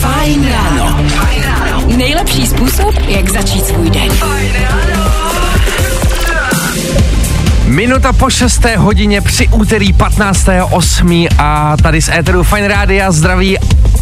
Fajn 0.00 0.48
ráno. 0.50 0.98
Nejlepší 1.96 2.46
způsob, 2.46 2.94
jak 3.08 3.30
začít 3.30 3.66
svůj 3.66 3.90
den. 3.90 4.08
Minuta 7.64 8.12
po 8.12 8.30
6. 8.30 8.64
hodině 8.76 9.20
při 9.20 9.48
úterý 9.48 9.92
15.8. 9.92 11.28
a 11.38 11.76
tady 11.82 12.02
z 12.02 12.08
Éteru 12.08 12.42
Fine 12.42 12.68
Rádia 12.68 13.12
zdraví 13.12 13.58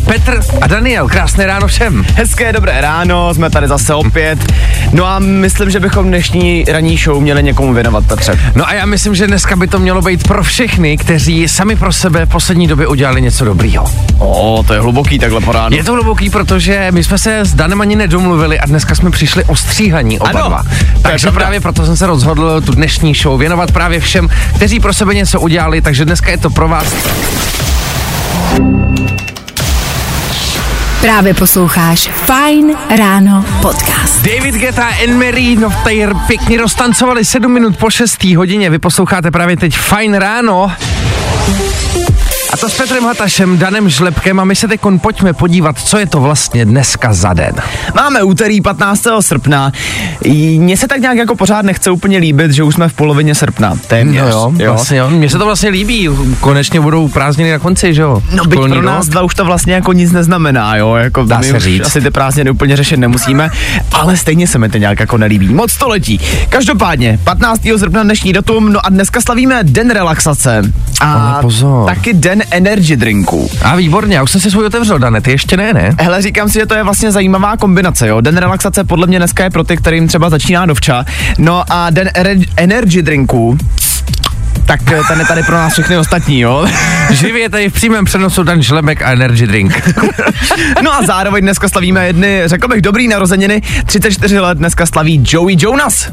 Petr 0.07 0.41
a 0.61 0.67
Daniel. 0.67 1.09
Krásné 1.09 1.47
ráno 1.47 1.67
všem. 1.67 2.05
Hezké 2.15 2.53
dobré 2.53 2.81
ráno, 2.81 3.35
jsme 3.35 3.51
tady 3.51 3.69
zase 3.69 3.95
opět. 3.95 4.53
No 4.93 5.07
a 5.07 5.19
myslím, 5.19 5.71
že 5.71 5.81
bychom 5.81 6.07
dnešní 6.09 6.65
ranní 6.69 6.97
show 6.97 7.23
měli 7.23 7.43
někomu 7.43 7.75
věnovat, 7.75 8.07
Petře. 8.07 8.39
No 8.55 8.69
a 8.69 8.73
já 8.73 8.87
myslím, 8.87 9.15
že 9.15 9.27
dneska 9.27 9.57
by 9.57 9.67
to 9.67 9.79
mělo 9.79 10.03
být 10.03 10.29
pro 10.29 10.43
všechny, 10.43 10.97
kteří 10.97 11.49
sami 11.49 11.77
pro 11.77 11.93
sebe 11.93 12.27
v 12.27 12.29
poslední 12.29 12.67
době 12.67 12.87
udělali 12.87 13.23
něco 13.23 13.45
dobrýho. 13.45 13.85
O, 14.19 14.65
to 14.67 14.75
je 14.75 14.81
hluboký 14.81 15.19
takhle 15.19 15.41
po 15.41 15.53
ránu. 15.53 15.77
Je 15.77 15.85
to 15.85 15.93
hluboký, 15.93 16.31
protože 16.31 16.89
my 16.91 17.05
jsme 17.05 17.19
se 17.19 17.41
s 17.41 17.55
Danem 17.55 17.81
ani 17.81 17.97
nedomluvili 17.97 18.61
a 18.61 18.67
dneska 18.67 18.95
jsme 18.95 19.11
přišli 19.11 19.45
ostříhaní 19.45 20.19
oba 20.19 20.31
Ano, 20.31 20.49
dva. 20.49 20.63
Takže 21.03 21.31
právě 21.31 21.61
proto 21.61 21.87
jsem 21.87 21.97
se 21.97 22.07
rozhodl 22.07 22.61
tu 22.61 22.73
dnešní 22.73 23.15
show 23.15 23.41
věnovat 23.41 23.73
právě 23.73 24.01
všem, 24.01 24.29
kteří 24.55 24.81
pro 24.81 24.95
sebe 24.95 25.15
něco 25.15 25.41
udělali, 25.41 25.81
takže 25.81 26.05
dneska 26.05 26.31
je 26.31 26.39
to 26.39 26.51
pro 26.51 26.69
vás. 26.69 26.95
Právě 31.07 31.35
posloucháš 31.35 32.09
Fajn 32.09 32.77
ráno 32.97 33.45
podcast. 33.63 34.23
David 34.23 34.55
Geta 34.55 34.87
a 34.87 35.07
Marie 35.07 35.57
no, 35.61 35.71
tady 35.85 36.07
pěkně 36.27 36.59
roztancovali 36.59 37.25
7 37.25 37.53
minut 37.53 37.77
po 37.77 37.91
6. 37.91 38.25
hodině. 38.25 38.71
Vy 38.71 38.79
posloucháte 38.79 39.31
právě 39.31 39.57
teď 39.57 39.79
Fajn 39.79 40.15
ráno. 40.15 40.73
A 42.53 42.57
to 42.57 42.69
s 42.69 42.77
Petrem 42.77 43.05
Hatašem, 43.05 43.59
Danem 43.59 43.89
Žlepkem 43.89 44.41
a 44.41 44.45
my 44.45 44.57
se 44.57 44.69
teď 44.69 44.81
pojďme 45.01 45.33
podívat, 45.33 45.79
co 45.79 45.99
je 45.99 46.07
to 46.07 46.21
vlastně 46.21 46.65
dneska 46.65 47.13
za 47.13 47.33
den. 47.33 47.53
Máme 47.95 48.23
úterý 48.23 48.61
15. 48.61 49.03
srpna. 49.21 49.73
Mně 50.57 50.77
se 50.77 50.89
tak 50.89 51.01
nějak 51.01 51.17
jako 51.17 51.37
pořád 51.37 51.63
nechce 51.65 51.91
úplně 51.91 52.19
líbit, 52.19 52.51
že 52.53 52.63
už 52.63 52.75
jsme 52.75 52.89
v 52.89 52.93
polovině 52.93 53.35
srpna. 53.35 53.77
Téměř. 53.87 54.23
No 54.35 54.53
jo, 54.59 54.73
vlastně 54.73 54.97
jo. 54.99 55.11
Mně 55.11 55.31
se 55.31 55.39
to 55.39 55.45
vlastně 55.45 55.69
líbí, 55.69 56.09
konečně 56.41 56.81
budou 56.81 57.09
prázdniny 57.09 57.51
na 57.53 57.59
konci, 57.59 57.95
že 57.95 58.03
jo? 58.03 58.23
No 58.33 58.45
byť 58.45 58.59
pro 58.61 58.83
nás 58.83 59.09
dva 59.09 59.23
už 59.23 59.35
to 59.35 59.45
vlastně 59.45 59.75
jako 59.75 59.93
nic 59.93 60.13
neznamená, 60.13 60.77
jo, 60.77 60.95
jako 60.95 61.25
Dá 61.25 61.43
se 61.43 61.61
říct. 61.61 61.87
asi 61.87 62.01
ty 62.01 62.11
prázdniny 62.11 62.51
úplně 62.51 62.77
řešit 62.77 62.97
nemusíme, 62.97 63.51
ale 63.93 64.17
stejně 64.17 64.47
se 64.47 64.59
mi 64.59 64.69
to 64.69 64.79
nějak 64.79 65.01
jako 65.01 65.19
nelíbí. 65.19 65.49
Moc 65.55 65.77
to 65.77 65.89
letí. 65.89 66.21
Každopádně, 66.49 67.19
15. 67.25 67.61
srpna 67.77 68.03
dnešní 68.03 68.33
datum, 68.33 68.73
no 68.73 68.87
a 68.87 68.89
dneska 68.89 69.21
slavíme 69.21 69.59
den 69.63 69.91
relaxace. 69.91 70.63
A 71.01 71.13
Ale 71.13 71.43
pozor. 71.43 71.87
taky 71.87 72.13
den 72.13 72.36
energy 72.51 72.97
drinků. 72.97 73.51
A 73.63 73.77
výborně, 73.77 74.17
já 74.17 74.23
už 74.23 74.31
jsem 74.31 74.41
si 74.41 74.51
svůj 74.51 74.65
otevřel, 74.67 74.99
Dane, 74.99 75.21
ty 75.21 75.31
ještě 75.31 75.57
ne, 75.57 75.73
ne? 75.73 75.91
Hele, 76.01 76.23
říkám 76.23 76.49
si, 76.49 76.59
že 76.59 76.67
to 76.67 76.75
je 76.75 76.83
vlastně 76.83 77.13
zajímavá 77.13 77.57
kombinace, 77.57 78.09
jo. 78.09 78.21
Den 78.21 78.37
relaxace 78.37 78.85
podle 78.85 79.07
mě 79.07 79.19
dneska 79.19 79.45
je 79.45 79.51
pro 79.51 79.65
ty, 79.65 79.77
kterým 79.77 80.09
třeba 80.09 80.31
začíná 80.31 80.67
dovča. 80.67 81.05
No 81.39 81.65
a 81.71 81.91
den 81.91 82.09
ere- 82.15 82.47
energy 82.57 83.03
drinků, 83.03 83.59
tak 84.67 84.81
ten 85.09 85.19
je 85.19 85.27
tady 85.27 85.43
pro 85.43 85.55
nás 85.55 85.73
všechny 85.73 85.99
ostatní, 85.99 86.41
jo. 86.41 86.67
Živě 87.11 87.51
tady 87.51 87.71
v 87.71 87.73
přímém 87.73 88.05
přenosu 88.05 88.43
Dan 88.43 88.63
Žlemek 88.63 89.03
a 89.03 89.11
Energy 89.13 89.47
Drink. 89.47 89.95
No 90.83 90.95
a 90.95 91.03
zároveň 91.03 91.43
dneska 91.45 91.69
slavíme 91.69 92.07
jedny, 92.07 92.43
řekl 92.47 92.69
bych, 92.69 92.83
dobrý 92.83 93.09
narozeniny. 93.09 93.63
34 93.87 94.41
let 94.41 94.59
dneska 94.59 94.87
slaví 94.87 95.25
Joey 95.27 95.57
Jonas. 95.61 96.11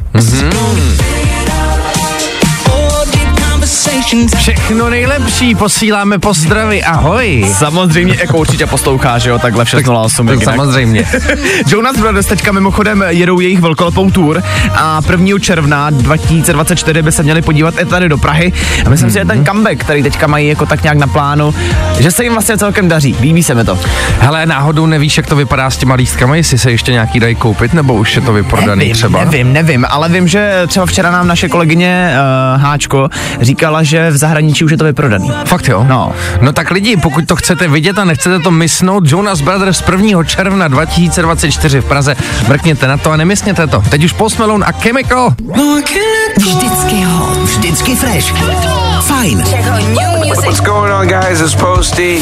Všechno 4.38 4.90
nejlepší, 4.90 5.56
posíláme 5.56 6.20
pozdravy, 6.20 6.84
ahoj. 6.84 7.46
Samozřejmě, 7.58 8.16
jako 8.20 8.38
určitě 8.38 8.66
poslouchá, 8.66 9.18
že 9.18 9.30
jo, 9.30 9.40
takhle 9.40 9.66
v 9.66 9.70
608. 9.70 10.28
Tak 10.28 10.40
jinak. 10.40 10.56
samozřejmě. 10.56 11.06
Jonas 11.68 11.98
Brothers 11.98 12.26
teďka 12.26 12.52
mimochodem 12.52 13.04
jedou 13.08 13.40
jejich 13.40 13.62
velkolepou 13.62 14.12
tour 14.12 14.44
a 14.74 15.02
1. 15.12 15.40
června 15.40 15.90
2024 15.90 17.02
by 17.02 17.12
se 17.12 17.24
měli 17.24 17.42
podívat 17.42 17.74
i 17.82 17.86
tady 17.86 18.10
do 18.10 18.18
Prahy. 18.18 18.54
A 18.86 18.90
myslím 18.90 19.10
si, 19.10 19.20
že 19.20 19.26
ten 19.26 19.46
comeback, 19.46 19.80
který 19.80 20.04
teďka 20.04 20.28
mají 20.28 20.48
jako 20.48 20.66
tak 20.66 20.84
nějak 20.84 20.98
na 20.98 21.08
plánu, 21.08 21.56
že 22.00 22.12
se 22.12 22.24
jim 22.24 22.34
vlastně 22.34 22.58
celkem 22.58 22.88
daří. 22.88 23.16
Líbí 23.22 23.44
se 23.44 23.56
mi 23.56 23.64
to. 23.64 23.80
Hele, 24.20 24.46
náhodou 24.46 24.86
nevíš, 24.86 25.18
jak 25.18 25.28
to 25.28 25.36
vypadá 25.36 25.70
s 25.70 25.78
těma 25.78 25.96
lístkama, 25.96 26.36
jestli 26.36 26.58
se 26.58 26.72
ještě 26.72 26.92
nějaký 26.92 27.20
dají 27.20 27.36
koupit, 27.36 27.74
nebo 27.74 27.94
už 27.94 28.16
je 28.16 28.22
to 28.22 28.34
vyprodaný 28.34 28.80
nevím, 28.80 28.94
třeba? 28.94 29.24
Nevím, 29.26 29.54
nevím, 29.54 29.86
ale 29.90 30.10
vím, 30.10 30.28
že 30.28 30.62
třeba 30.68 30.86
včera 30.86 31.12
nám 31.12 31.28
naše 31.28 31.50
kolegyně 31.50 32.14
uh, 32.56 32.62
Háčko 32.62 33.10
říkala, 33.42 33.84
že 33.84 34.03
v 34.12 34.18
zahraničí 34.18 34.66
už 34.66 34.72
je 34.72 34.78
to 34.78 34.84
vyprodaný. 34.84 35.32
Fakt 35.46 35.68
jo? 35.68 35.86
No. 35.90 36.12
No 36.42 36.54
tak 36.54 36.72
lidi, 36.72 36.98
pokud 36.98 37.28
to 37.28 37.36
chcete 37.36 37.68
vidět 37.68 37.98
a 38.00 38.06
nechcete 38.06 38.40
to 38.40 38.52
mysnout, 38.52 39.04
Jonas 39.08 39.42
Brothers 39.42 39.84
1. 39.92 40.24
června 40.24 40.68
2024 40.68 41.82
v 41.82 41.86
Praze, 41.86 42.16
mrkněte 42.48 42.88
na 42.88 42.98
to 42.98 43.12
a 43.12 43.18
nemysněte 43.18 43.68
to. 43.68 43.84
Teď 43.90 44.04
už 44.04 44.14
Post 44.14 44.40
Malone 44.40 44.66
a 44.66 44.72
Chemical. 44.72 45.36
Vždycky 46.38 47.04
hot. 47.04 47.38
Vždycky 47.38 47.96
fresh. 47.96 48.34
Fajn. 49.02 49.44
What's 50.36 50.60
going 50.60 50.94
on, 50.94 51.08
guys? 51.08 51.42
It's 51.42 51.56
Posty, 51.56 52.22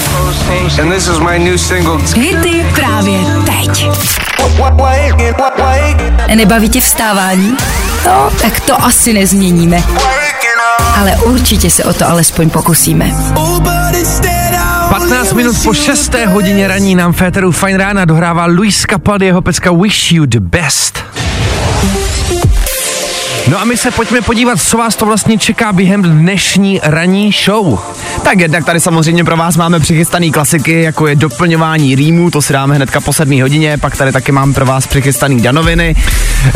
and 0.81 0.91
this 0.91 1.07
is 1.07 1.19
my 1.19 1.39
new 1.39 1.57
single. 1.57 1.97
Hity 2.15 2.65
právě 2.75 3.19
teď. 3.45 3.87
Nebaví 6.35 6.69
tě 6.69 6.81
vstávání? 6.81 7.57
No, 8.05 8.29
tak 8.41 8.59
to 8.59 8.83
asi 8.85 9.13
nezměníme. 9.13 9.83
Ale 10.95 11.15
určitě 11.15 11.69
se 11.69 11.83
o 11.83 11.93
to 11.93 12.09
alespoň 12.09 12.49
pokusíme. 12.49 13.11
15 14.89 15.33
minut 15.33 15.55
po 15.63 15.73
6. 15.73 16.15
hodině 16.27 16.67
raní 16.67 16.95
nám 16.95 17.13
Féteru 17.13 17.51
Fine 17.51 17.77
Rána 17.77 18.05
dohrává 18.05 18.45
Luis 18.45 18.85
Capaldi, 18.89 19.25
jeho 19.25 19.41
pecka 19.41 19.71
Wish 19.71 20.11
You 20.11 20.25
the 20.25 20.39
Best. 20.39 21.03
No 23.47 23.61
a 23.61 23.63
my 23.65 23.77
se 23.77 23.91
pojďme 23.91 24.21
podívat, 24.21 24.61
co 24.61 24.77
vás 24.77 24.95
to 24.95 25.05
vlastně 25.05 25.37
čeká 25.37 25.73
během 25.73 26.01
dnešní 26.01 26.79
ranní 26.83 27.31
show. 27.45 27.79
Tak 28.23 28.39
jednak 28.39 28.65
tady 28.65 28.79
samozřejmě 28.79 29.23
pro 29.23 29.37
vás 29.37 29.57
máme 29.57 29.79
přichystaný 29.79 30.31
klasiky, 30.31 30.81
jako 30.81 31.07
je 31.07 31.15
doplňování 31.15 31.95
rýmů, 31.95 32.31
to 32.31 32.41
si 32.41 32.53
dáme 32.53 32.75
hnedka 32.75 33.01
po 33.01 33.13
7 33.13 33.41
hodině, 33.41 33.77
pak 33.77 33.97
tady 33.97 34.11
taky 34.11 34.31
mám 34.31 34.53
pro 34.53 34.65
vás 34.65 34.87
přichystaný 34.87 35.41
danoviny. 35.41 35.95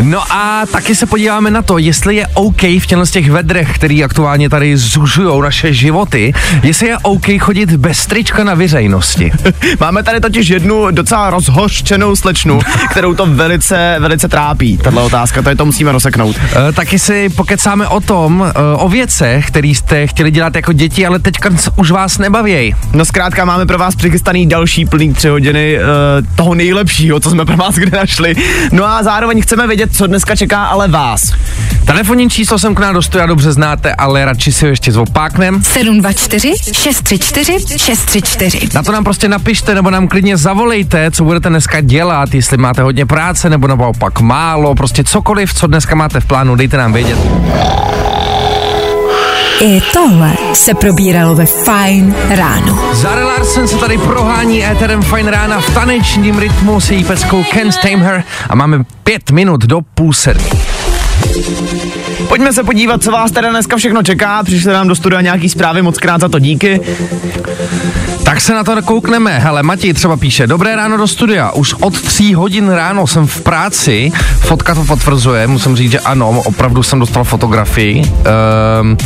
No 0.01 0.31
a 0.31 0.65
taky 0.71 0.95
se 0.95 1.05
podíváme 1.05 1.51
na 1.51 1.61
to, 1.61 1.77
jestli 1.77 2.15
je 2.15 2.27
OK 2.33 2.61
v 2.61 2.85
těchto 2.85 3.05
těch 3.05 3.31
vedrech, 3.31 3.75
který 3.75 4.03
aktuálně 4.03 4.49
tady 4.49 4.77
zužují 4.77 5.41
naše 5.41 5.73
životy, 5.73 6.33
jestli 6.63 6.87
je 6.87 6.97
OK 6.97 7.25
chodit 7.39 7.71
bez 7.71 8.05
trička 8.05 8.43
na 8.43 8.53
veřejnosti. 8.53 9.31
Máme 9.79 10.03
tady 10.03 10.19
totiž 10.19 10.47
jednu 10.47 10.91
docela 10.91 11.29
rozhořčenou 11.29 12.15
slečnu, 12.15 12.59
kterou 12.89 13.13
to 13.13 13.25
velice, 13.25 13.95
velice 13.99 14.27
trápí, 14.27 14.77
tahle 14.77 15.03
otázka, 15.03 15.41
to 15.41 15.49
je 15.49 15.55
to 15.55 15.65
musíme 15.65 15.91
rozseknout. 15.91 16.35
Taky 16.75 16.99
si 16.99 17.29
pokecáme 17.29 17.87
o 17.87 17.99
tom, 17.99 18.51
e, 18.55 18.77
o 18.77 18.89
věcech, 18.89 19.47
které 19.47 19.67
jste 19.67 20.07
chtěli 20.07 20.31
dělat 20.31 20.55
jako 20.55 20.73
děti, 20.73 21.05
ale 21.05 21.19
teďka 21.19 21.49
už 21.75 21.91
vás 21.91 22.17
nebavějí. 22.17 22.75
No 22.93 23.05
zkrátka 23.05 23.45
máme 23.45 23.65
pro 23.65 23.77
vás 23.77 23.95
přichystaný 23.95 24.47
další 24.47 24.85
plný 24.85 25.13
tři 25.13 25.27
hodiny 25.29 25.77
uh, 25.77 25.83
toho 26.35 26.55
nejlepšího, 26.55 27.19
co 27.19 27.29
jsme 27.29 27.45
pro 27.45 27.57
vás 27.57 27.75
kde 27.75 27.97
našli. 27.97 28.35
No 28.71 28.85
a 28.85 29.03
zároveň 29.03 29.41
chceme 29.41 29.67
vědět, 29.67 29.95
co 29.95 30.07
dneska 30.07 30.35
čeká 30.35 30.65
ale 30.65 30.87
vás. 30.87 31.33
Telefonní 31.85 32.29
číslo 32.29 32.59
jsem 32.59 32.75
k 32.75 32.79
nám 32.79 32.93
dostu, 32.93 33.17
já 33.17 33.25
dobře 33.25 33.51
znáte, 33.51 33.93
ale 33.95 34.25
radši 34.25 34.51
si 34.51 34.65
ho 34.65 34.69
ještě 34.69 34.91
zopáknem. 34.91 35.63
724 35.63 36.53
634 36.73 37.77
634. 37.77 38.69
Na 38.73 38.83
to 38.83 38.91
nám 38.91 39.03
prostě 39.03 39.27
napište 39.27 39.75
nebo 39.75 39.89
nám 39.89 40.07
klidně 40.07 40.37
zavolejte, 40.37 41.11
co 41.11 41.23
budete 41.23 41.49
dneska 41.49 41.81
dělat, 41.81 42.33
jestli 42.33 42.57
máte 42.57 42.81
hodně 42.81 43.05
práce 43.05 43.49
nebo 43.49 43.67
naopak 43.67 44.19
málo, 44.19 44.75
prostě 44.75 45.03
cokoliv, 45.03 45.53
co 45.53 45.67
dneska 45.67 45.95
máte 45.95 46.19
v 46.19 46.25
plánu, 46.25 46.55
dejte 46.65 46.77
nám 46.77 46.93
vědět. 46.93 47.17
I 49.61 49.81
tohle 49.93 50.33
se 50.53 50.73
probíralo 50.73 51.35
ve 51.35 51.45
Fajn 51.45 52.15
ráno. 52.29 52.79
Zara 52.93 53.25
Larsen 53.25 53.67
se 53.67 53.77
tady 53.77 53.97
prohání 53.97 54.65
éterem 54.65 55.01
Fine 55.01 55.31
Rána 55.31 55.61
v 55.61 55.73
tanečním 55.73 56.39
rytmu 56.39 56.81
s 56.81 56.91
její 56.91 57.03
peckou 57.03 57.43
Can't 57.43 57.77
Tame 57.81 58.03
Her 58.03 58.23
a 58.49 58.55
máme 58.55 58.83
pět 59.03 59.31
minut 59.31 59.61
do 59.61 59.81
půl 59.95 60.13
sedmi. 60.13 60.49
Pojďme 62.27 62.53
se 62.53 62.63
podívat, 62.63 63.03
co 63.03 63.11
vás 63.11 63.31
teda 63.31 63.49
dneska 63.49 63.77
všechno 63.77 64.03
čeká. 64.03 64.43
Přišli 64.43 64.73
nám 64.73 64.87
do 64.87 64.95
studia 64.95 65.21
nějaký 65.21 65.49
zprávy, 65.49 65.81
moc 65.81 65.97
krát 65.97 66.21
za 66.21 66.29
to 66.29 66.39
díky. 66.39 66.81
Tak 68.23 68.41
se 68.41 68.53
na 68.53 68.63
to 68.63 68.81
koukneme. 68.81 69.39
Hele, 69.39 69.63
Matěj 69.63 69.93
třeba 69.93 70.17
píše, 70.17 70.47
dobré 70.47 70.75
ráno 70.75 70.97
do 70.97 71.07
studia. 71.07 71.51
Už 71.51 71.73
od 71.73 72.01
tří 72.01 72.33
hodin 72.33 72.69
ráno 72.69 73.07
jsem 73.07 73.27
v 73.27 73.41
práci. 73.41 74.11
Fotka 74.39 74.75
to 74.75 74.83
potvrzuje, 74.83 75.47
musím 75.47 75.75
říct, 75.75 75.91
že 75.91 75.99
ano, 75.99 76.41
opravdu 76.45 76.83
jsem 76.83 76.99
dostal 76.99 77.23
fotografii. 77.23 78.01
Ehm, 78.01 78.97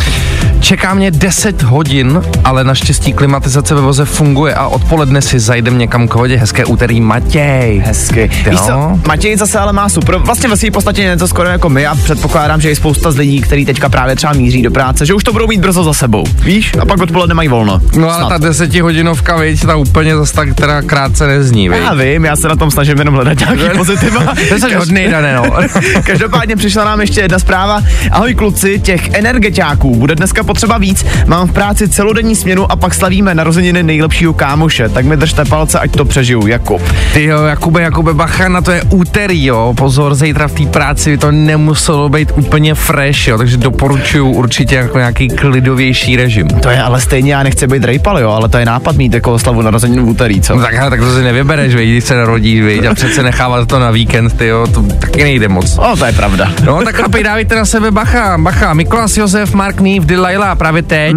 čeká 0.60 0.94
mě 0.94 1.12
10 1.12 1.64
hodin, 1.64 2.22
ale 2.44 2.64
naštěstí 2.64 3.14
klimatizace 3.14 3.76
ve 3.76 3.82
voze 3.82 4.06
funguje 4.06 4.54
a 4.54 4.68
odpoledne 4.68 5.22
si 5.22 5.40
zajdem 5.40 5.78
někam 5.78 6.08
k 6.08 6.16
vodě. 6.16 6.38
Hezké 6.38 6.66
úterý, 6.66 7.02
Matěj. 7.02 7.84
Hezky. 7.86 8.32
Víš 8.50 8.62
co, 8.62 9.00
Matěj 9.08 9.38
zase 9.38 9.60
ale 9.60 9.74
má 9.74 9.90
super, 9.90 10.18
vlastně 10.18 10.50
ve 10.50 10.58
své 10.58 10.72
podstatě 10.72 11.04
něco 11.04 11.28
skoro 11.28 11.50
jako 11.50 11.70
my 11.70 11.88
a 11.88 11.96
předpokládám, 12.20 12.62
že 12.62 12.70
je 12.70 12.76
spousta 12.76 13.12
z 13.12 13.18
lidí, 13.18 13.42
kteří 13.42 13.66
teďka 13.66 13.90
právě 13.90 14.16
třeba 14.16 14.34
míří 14.34 14.62
do 14.62 14.72
práce, 14.72 15.06
že 15.06 15.14
už 15.14 15.24
to 15.24 15.34
budou 15.34 15.48
mít 15.48 15.60
brzo 15.62 15.84
za 15.84 15.94
sebou, 15.94 16.24
víš? 16.44 16.72
A 16.82 16.86
pak 16.86 17.02
odpoledne 17.02 17.36
mají 17.36 17.48
volno. 17.48 17.82
No 17.98 18.10
ale 18.10 18.20
Snad. 18.20 18.30
ta 18.30 18.38
desetihodinovka, 18.38 19.38
viď, 19.38 19.66
ta 19.66 19.76
úplně 19.76 20.16
zase 20.16 20.34
tak 20.34 20.56
teda 20.56 20.82
krátce 20.82 21.28
nezní, 21.28 21.70
viď? 21.70 21.80
Já 21.84 21.94
vím, 21.94 22.26
já 22.26 22.36
se 22.36 22.48
na 22.48 22.56
tom 22.56 22.72
snažím 22.72 22.98
jenom 23.00 23.14
hledat 23.16 23.40
nějaký 23.40 23.78
pozitiva. 23.78 24.36
To 24.50 24.60
jsi 24.60 24.74
hodnej, 24.76 25.10
Dané, 25.10 25.36
no. 25.36 25.44
Každopádně 26.04 26.56
přišla 26.56 26.84
nám 26.86 27.02
ještě 27.02 27.22
jedna 27.22 27.40
zpráva. 27.40 27.82
Ahoj 28.12 28.34
kluci, 28.36 28.80
těch 28.80 29.14
energetiáků 29.14 29.96
bude 29.96 30.16
dneska 30.16 30.44
potřeba 30.44 30.78
víc. 30.78 31.06
Mám 31.26 31.48
v 31.48 31.52
práci 31.52 31.90
celodenní 31.90 32.36
směnu 32.36 32.72
a 32.72 32.76
pak 32.76 32.94
slavíme 32.94 33.36
narozeniny 33.36 33.84
nejlepšího 33.84 34.34
kámoše. 34.34 34.90
Tak 34.90 35.06
mi 35.06 35.18
držte 35.18 35.46
palce, 35.46 35.80
ať 35.80 35.92
to 35.92 36.06
přežiju. 36.06 36.48
Jakub. 36.48 36.82
Ty 37.14 37.24
jo, 37.24 37.44
Jakube, 37.44 37.82
Jakube, 37.82 38.14
bacha, 38.14 38.48
na 38.48 38.62
to 38.62 38.72
je 38.72 38.82
úterý, 38.90 39.46
jo. 39.46 39.74
Pozor, 39.78 40.16
zítra 40.16 40.48
v 40.48 40.52
té 40.52 40.66
práci 40.66 41.12
by 41.12 41.18
to 41.18 41.32
nemuselo 41.32 42.09
být 42.10 42.32
úplně 42.36 42.76
fresh, 42.76 43.28
jo. 43.28 43.38
Takže 43.38 43.58
doporučuju 43.58 44.30
určitě 44.30 44.76
jako 44.76 44.98
nějaký 44.98 45.28
klidovější 45.28 46.16
režim. 46.16 46.48
To 46.48 46.70
je 46.70 46.82
ale 46.82 47.02
stejně, 47.02 47.34
já 47.34 47.44
nechci 47.44 47.68
být 47.68 47.84
rejpal, 47.84 48.20
jo, 48.20 48.30
ale 48.30 48.50
to 48.50 48.58
je 48.58 48.66
nápad 48.66 48.96
mít 48.96 49.14
jako 49.14 49.34
oslavu 49.34 49.62
narozenin 49.62 50.02
v 50.02 50.10
úterý, 50.10 50.42
co? 50.42 50.56
No 50.56 50.62
tak, 50.62 50.74
hele, 50.74 50.90
tak 50.90 51.00
to 51.00 51.16
si 51.16 51.24
nevybereš, 51.24 51.76
viď, 51.76 51.90
když 51.90 52.04
se 52.04 52.16
narodíš, 52.16 52.62
viď, 52.62 52.86
a 52.86 52.94
přece 52.94 53.24
nechávat 53.24 53.68
to 53.68 53.80
na 53.80 53.92
víkend, 53.92 54.38
ty 54.38 54.48
jo, 54.48 54.68
to 54.74 54.82
taky 54.82 55.24
nejde 55.24 55.48
moc. 55.48 55.78
O, 55.78 55.98
to 55.98 56.06
je 56.06 56.12
pravda. 56.12 56.52
No 56.66 56.84
tak 56.84 56.96
chlapi, 56.96 57.24
dávejte 57.24 57.56
na 57.56 57.66
sebe 57.66 57.92
bacha, 57.92 58.38
bacha, 58.38 58.74
Mikolas 58.74 59.18
Josef, 59.18 59.54
Mark 59.54 59.80
Neve, 59.80 60.06
Delilah, 60.06 60.58
právě 60.58 60.82
teď. 60.82 61.16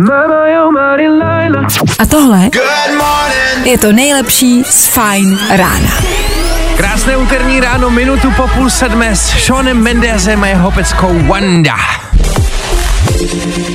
A 1.99 2.07
tohle 2.07 2.51
je 3.65 3.79
to 3.79 3.93
nejlepší 3.93 4.65
z 4.65 4.87
Fine 4.87 5.39
rána. 5.57 6.42
Krásné 6.77 7.17
úterní 7.17 7.61
ráno, 7.61 7.91
minutu 7.91 8.31
po 8.37 8.49
půl 8.49 8.71
sedmé 8.71 9.17
s 9.17 9.21
Seanem 9.21 9.83
Mendezem 9.83 10.43
a 10.43 10.47
jeho 10.47 10.71
peckou 10.71 11.19
Wanda. 11.27 11.77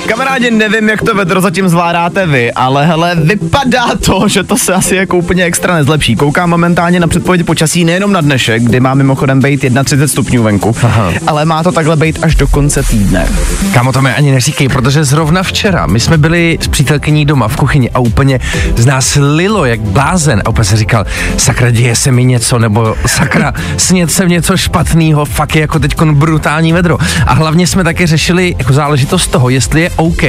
Kamarádi, 0.07 0.51
nevím, 0.51 0.89
jak 0.89 1.01
to 1.01 1.15
vedro 1.15 1.41
zatím 1.41 1.69
zvládáte 1.69 2.25
vy, 2.25 2.51
ale 2.51 2.85
hele, 2.85 3.15
vypadá 3.15 3.88
to, 4.05 4.27
že 4.27 4.44
to 4.44 4.57
se 4.57 4.73
asi 4.73 4.95
jako 4.95 5.17
úplně 5.17 5.44
extra 5.44 5.75
nezlepší. 5.75 6.15
Koukám 6.15 6.49
momentálně 6.49 6.99
na 6.99 7.07
předpověď 7.07 7.45
počasí 7.45 7.85
nejenom 7.85 8.11
na 8.11 8.21
dnešek, 8.21 8.63
kdy 8.63 8.79
má 8.79 8.94
mimochodem 8.94 9.39
být 9.39 9.57
31 9.57 10.07
stupňů 10.07 10.44
venku, 10.44 10.75
Aha. 10.83 11.13
ale 11.27 11.45
má 11.45 11.63
to 11.63 11.71
takhle 11.71 11.95
být 11.95 12.19
až 12.21 12.35
do 12.35 12.47
konce 12.47 12.83
týdne. 12.83 13.27
Kámo, 13.73 13.94
to 13.94 14.01
mi 14.01 14.13
ani 14.13 14.31
neříkej, 14.31 14.69
protože 14.69 15.03
zrovna 15.03 15.44
včera 15.44 15.88
my 15.88 15.99
jsme 15.99 16.17
byli 16.17 16.57
s 16.61 16.67
přítelkyní 16.67 17.25
doma 17.25 17.47
v 17.47 17.55
kuchyni 17.55 17.89
a 17.89 17.99
úplně 17.99 18.39
z 18.75 18.85
nás 18.85 19.17
lilo 19.21 19.65
jak 19.65 19.79
blázen 19.81 20.41
a 20.45 20.49
úplně 20.49 20.65
se 20.65 20.77
říkal, 20.77 21.05
sakra, 21.38 21.71
děje 21.71 21.95
se 21.95 22.11
mi 22.11 22.25
něco, 22.25 22.59
nebo 22.59 22.95
sakra, 23.05 23.53
sněd 23.77 24.11
se 24.11 24.25
něco 24.25 24.57
špatného, 24.57 25.25
fakt 25.25 25.55
je 25.55 25.61
jako 25.61 25.79
teď 25.79 26.01
brutální 26.01 26.73
vedro. 26.73 26.97
A 27.27 27.33
hlavně 27.33 27.67
jsme 27.67 27.83
taky 27.83 28.05
řešili 28.05 28.55
jako 28.59 28.73
záležitost 28.73 29.35
toho, 29.38 29.50
jestli 29.50 29.81
je 29.81 29.89
OK 29.95 30.24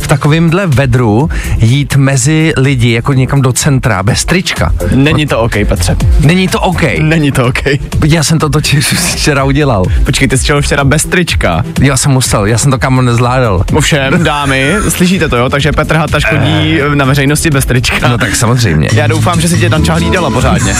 v 0.00 0.06
takovémhle 0.06 0.66
vedru 0.66 1.30
jít 1.58 1.96
mezi 1.96 2.52
lidi 2.56 2.92
jako 2.92 3.12
někam 3.12 3.42
do 3.42 3.52
centra 3.52 4.02
bez 4.02 4.24
trička. 4.24 4.72
Není 4.94 5.26
to 5.26 5.40
OK, 5.40 5.52
Petře. 5.68 5.96
Není 6.20 6.48
to 6.48 6.60
OK. 6.60 6.82
Není 6.98 7.32
to 7.32 7.46
OK. 7.46 7.62
Já 8.06 8.22
jsem 8.22 8.38
to 8.38 8.48
totiž 8.48 8.86
včera 9.14 9.44
udělal. 9.44 9.84
Počkej, 10.04 10.28
ty 10.28 10.38
jsi 10.38 10.52
včera 10.60 10.84
bez 10.84 11.04
trička. 11.04 11.64
Já 11.80 11.96
jsem 11.96 12.12
musel, 12.12 12.46
já 12.46 12.58
jsem 12.58 12.70
to 12.70 12.78
kamo 12.78 13.02
nezvládal. 13.02 13.64
Ovšem, 13.74 14.24
dámy, 14.24 14.74
slyšíte 14.88 15.28
to, 15.28 15.36
jo? 15.36 15.48
Takže 15.48 15.72
Petr 15.72 15.96
Hataš 15.96 16.24
chodí 16.24 16.78
na 16.94 17.04
veřejnosti 17.04 17.50
bez 17.50 17.66
trička. 17.66 18.08
No 18.08 18.18
tak 18.18 18.36
samozřejmě. 18.36 18.88
Já 18.92 19.06
doufám, 19.06 19.40
že 19.40 19.48
si 19.48 19.58
tě 19.58 19.68
Danča 19.68 19.94
hlídala 19.94 20.30
pořádně. 20.30 20.74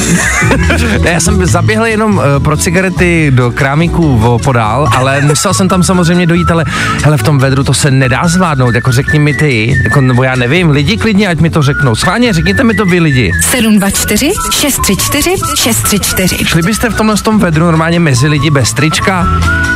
Já 1.03 1.21
jsem 1.21 1.47
zaběhl 1.47 1.87
jenom 1.87 2.17
uh, 2.17 2.23
pro 2.43 2.57
cigarety 2.57 3.31
do 3.35 3.51
krámíků 3.51 4.21
o 4.27 4.39
podál, 4.39 4.89
ale 4.97 5.21
musel 5.21 5.55
jsem 5.55 5.69
tam 5.69 5.83
samozřejmě 5.83 6.27
dojít, 6.27 6.51
ale 6.51 6.65
hele, 7.05 7.17
v 7.17 7.23
tom 7.23 7.39
vedru 7.39 7.65
to 7.65 7.70
se 7.75 7.91
nedá 7.91 8.29
zvládnout, 8.29 8.75
jako 8.75 8.93
řekni 8.93 9.19
mi 9.19 9.35
ty, 9.35 9.81
jako, 9.85 10.01
nebo 10.01 10.23
já 10.23 10.37
nevím, 10.37 10.71
lidi 10.71 10.97
klidně, 10.97 11.29
ať 11.29 11.41
mi 11.41 11.51
to 11.51 11.63
řeknou. 11.63 11.95
Schválně, 11.95 12.33
řekněte 12.33 12.65
mi 12.65 12.75
to 12.75 12.85
vy 12.87 13.01
lidi. 13.01 13.33
724 13.41 14.31
634 14.53 15.31
634. 15.57 16.45
Šli 16.45 16.63
byste 16.63 16.89
v 16.91 16.95
tomhle 16.97 17.17
tom 17.17 17.39
vedru 17.39 17.65
normálně 17.65 18.01
mezi 18.01 18.29
lidi 18.29 18.51
bez 18.51 18.73
trička? 18.73 19.27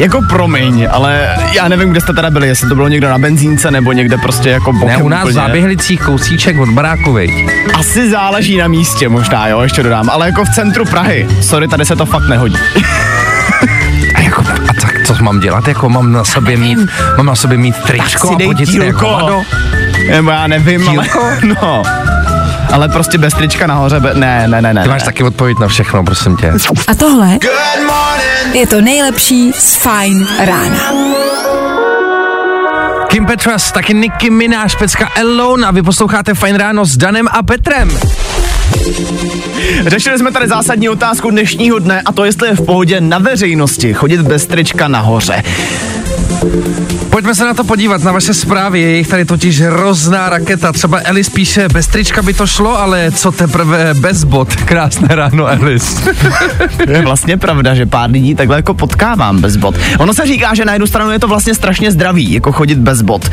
Jako 0.00 0.20
promiň, 0.28 0.86
ale 0.90 1.36
já 1.52 1.68
nevím, 1.68 1.90
kde 1.90 2.00
jste 2.00 2.12
teda 2.12 2.30
byli, 2.30 2.48
jestli 2.48 2.68
to 2.68 2.74
bylo 2.74 2.88
někdo 2.88 3.08
na 3.08 3.18
benzínce 3.18 3.70
nebo 3.70 3.92
někde 3.92 4.16
prostě 4.16 4.48
jako 4.50 4.72
bokem 4.72 4.88
Ne, 4.98 5.02
u 5.04 5.08
nás 5.08 5.20
v 5.20 5.22
úplně. 5.22 5.34
záběhlicích 5.34 6.00
kousíček 6.00 6.58
od 6.58 6.68
baráku, 6.68 7.12
viď? 7.12 7.30
Asi 7.74 8.10
záleží 8.10 8.56
na 8.56 8.68
místě 8.68 9.08
možná, 9.08 9.48
jo, 9.48 9.60
ještě 9.60 9.82
dodám, 9.82 10.10
ale 10.10 10.26
jako 10.26 10.44
v 10.44 10.48
centru 10.54 10.84
Prahy. 10.84 11.26
Sorry, 11.40 11.68
tady 11.68 11.84
se 11.84 11.96
to 11.96 12.06
fakt 12.06 12.28
nehodí. 12.28 12.56
mám 15.24 15.40
dělat, 15.40 15.68
jako 15.68 15.88
mám 15.88 16.12
na 16.12 16.24
sobě 16.24 16.56
mít, 16.56 16.78
mám 17.16 17.26
na 17.26 17.34
sobě 17.34 17.58
mít 17.58 17.76
tričko 17.76 18.28
si 18.28 18.34
a 18.34 18.46
chodit 18.46 18.66
se 18.66 18.84
jako? 18.84 19.44
Nebo 20.10 20.30
já 20.30 20.46
nevím, 20.46 20.88
ale... 20.88 21.06
No. 21.62 21.82
Ale 22.72 22.88
prostě 22.88 23.18
bez 23.18 23.34
trička 23.34 23.66
nahoře, 23.66 24.00
be... 24.00 24.14
ne, 24.14 24.48
ne, 24.48 24.62
ne, 24.62 24.74
ne. 24.74 24.82
Ty 24.82 24.88
máš 24.88 25.02
taky 25.02 25.24
odpověď 25.24 25.58
na 25.58 25.68
všechno, 25.68 26.04
prosím 26.04 26.36
tě. 26.36 26.52
A 26.88 26.94
tohle 26.94 27.38
je 28.52 28.66
to 28.66 28.80
nejlepší 28.80 29.52
z 29.52 29.76
Fine 29.76 30.26
rána. 30.46 30.92
Kim 33.08 33.26
Petras, 33.26 33.72
taky 33.72 33.94
Nicki 33.94 34.30
Minaj, 34.30 34.68
pecka 34.78 35.08
Alone 35.20 35.66
a 35.66 35.70
vy 35.70 35.82
posloucháte 35.82 36.34
Fajn 36.34 36.56
ráno 36.56 36.84
s 36.84 36.96
Danem 36.96 37.28
a 37.32 37.42
Petrem. 37.42 37.98
Řešili 39.86 40.18
jsme 40.18 40.32
tady 40.32 40.48
zásadní 40.48 40.88
otázku 40.88 41.30
dnešního 41.30 41.78
dne 41.78 42.02
a 42.04 42.12
to 42.12 42.24
jestli 42.24 42.48
je 42.48 42.54
v 42.54 42.66
pohodě 42.66 43.00
na 43.00 43.18
veřejnosti 43.18 43.94
chodit 43.94 44.20
bez 44.20 44.46
trička 44.46 44.88
nahoře. 44.88 45.42
Pojďme 47.10 47.34
se 47.34 47.44
na 47.44 47.54
to 47.54 47.64
podívat, 47.64 48.02
na 48.02 48.12
vaše 48.12 48.34
zprávy, 48.34 48.80
je 48.80 48.96
jich 48.96 49.08
tady 49.08 49.24
totiž 49.24 49.60
hrozná 49.60 50.28
raketa. 50.28 50.72
Třeba 50.72 51.00
Elis 51.04 51.28
píše, 51.28 51.68
bez 51.68 51.86
trička 51.86 52.22
by 52.22 52.34
to 52.34 52.46
šlo, 52.46 52.78
ale 52.78 53.10
co 53.10 53.32
teprve 53.32 53.94
bez 53.94 54.24
bot. 54.24 54.56
Krásné 54.56 55.08
ráno, 55.10 55.46
Elis. 55.46 56.08
Je 56.88 57.02
vlastně 57.02 57.36
pravda, 57.36 57.74
že 57.74 57.86
pár 57.86 58.10
lidí 58.10 58.34
takhle 58.34 58.56
jako 58.56 58.74
potkávám 58.74 59.40
bez 59.40 59.56
bot. 59.56 59.74
Ono 59.98 60.14
se 60.14 60.26
říká, 60.26 60.54
že 60.54 60.64
na 60.64 60.72
jednu 60.72 60.86
stranu 60.86 61.10
je 61.10 61.18
to 61.18 61.28
vlastně 61.28 61.54
strašně 61.54 61.92
zdravý, 61.92 62.32
jako 62.32 62.52
chodit 62.52 62.78
bez 62.78 63.02
bot. 63.02 63.30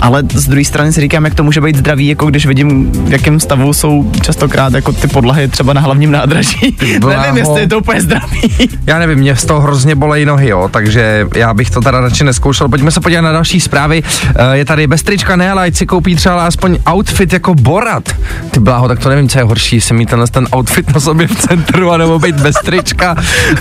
Ale 0.00 0.22
z 0.34 0.48
druhé 0.48 0.64
strany 0.64 0.92
si 0.92 1.00
říkám, 1.00 1.24
jak 1.24 1.34
to 1.34 1.44
může 1.44 1.60
být 1.60 1.76
zdravý, 1.76 2.06
jako 2.06 2.26
když 2.26 2.46
vidím, 2.46 2.92
v 2.92 3.12
jakém 3.12 3.40
stavu 3.40 3.72
jsou 3.72 4.12
častokrát 4.20 4.74
jako 4.74 4.92
ty 4.92 5.08
podlahy 5.08 5.48
třeba 5.48 5.72
na 5.72 5.80
hlavním 5.80 6.10
nádraží. 6.10 6.76
Nevím, 7.08 7.36
jestli 7.36 7.60
je 7.60 7.68
to 7.68 7.78
úplně 7.78 8.02
zdravý. 8.02 8.40
Já 8.86 8.98
nevím, 8.98 9.18
mě 9.18 9.36
z 9.36 9.44
toho 9.44 9.60
hrozně 9.60 9.94
bolejí 9.94 10.24
nohy, 10.24 10.48
jo, 10.48 10.68
takže 10.72 11.26
já 11.34 11.54
bych 11.54 11.70
to 11.70 11.80
teda 11.80 12.00
radši 12.00 12.24
neskoušel. 12.24 12.45
Pojďme 12.70 12.90
se 12.90 13.00
podívat 13.00 13.20
na 13.20 13.32
další 13.32 13.60
zprávy. 13.60 14.02
Eh, 14.36 14.56
Je 14.56 14.64
tady 14.64 14.86
bez 14.86 15.02
trička, 15.02 15.36
ne, 15.36 15.50
ale 15.50 15.62
ať 15.62 15.74
si 15.76 15.86
koupí 15.86 16.16
třeba 16.16 16.46
aspoň 16.46 16.78
outfit 16.92 17.32
jako 17.32 17.54
Borat. 17.54 18.08
Ty 18.50 18.60
bláho, 18.60 18.88
tak 18.88 18.98
to 18.98 19.08
nevím, 19.08 19.28
co 19.28 19.38
je 19.38 19.44
horší, 19.44 19.76
jestli 19.76 19.94
mít 19.94 20.08
tenhle 20.10 20.26
ten 20.28 20.48
outfit 20.56 20.94
na 20.94 21.00
sobě 21.00 21.26
v 21.28 21.34
centru, 21.34 21.90
anebo 21.92 22.18
být 22.18 22.34
bez 22.40 22.54
trička. 22.64 23.16
Uh, 23.52 23.58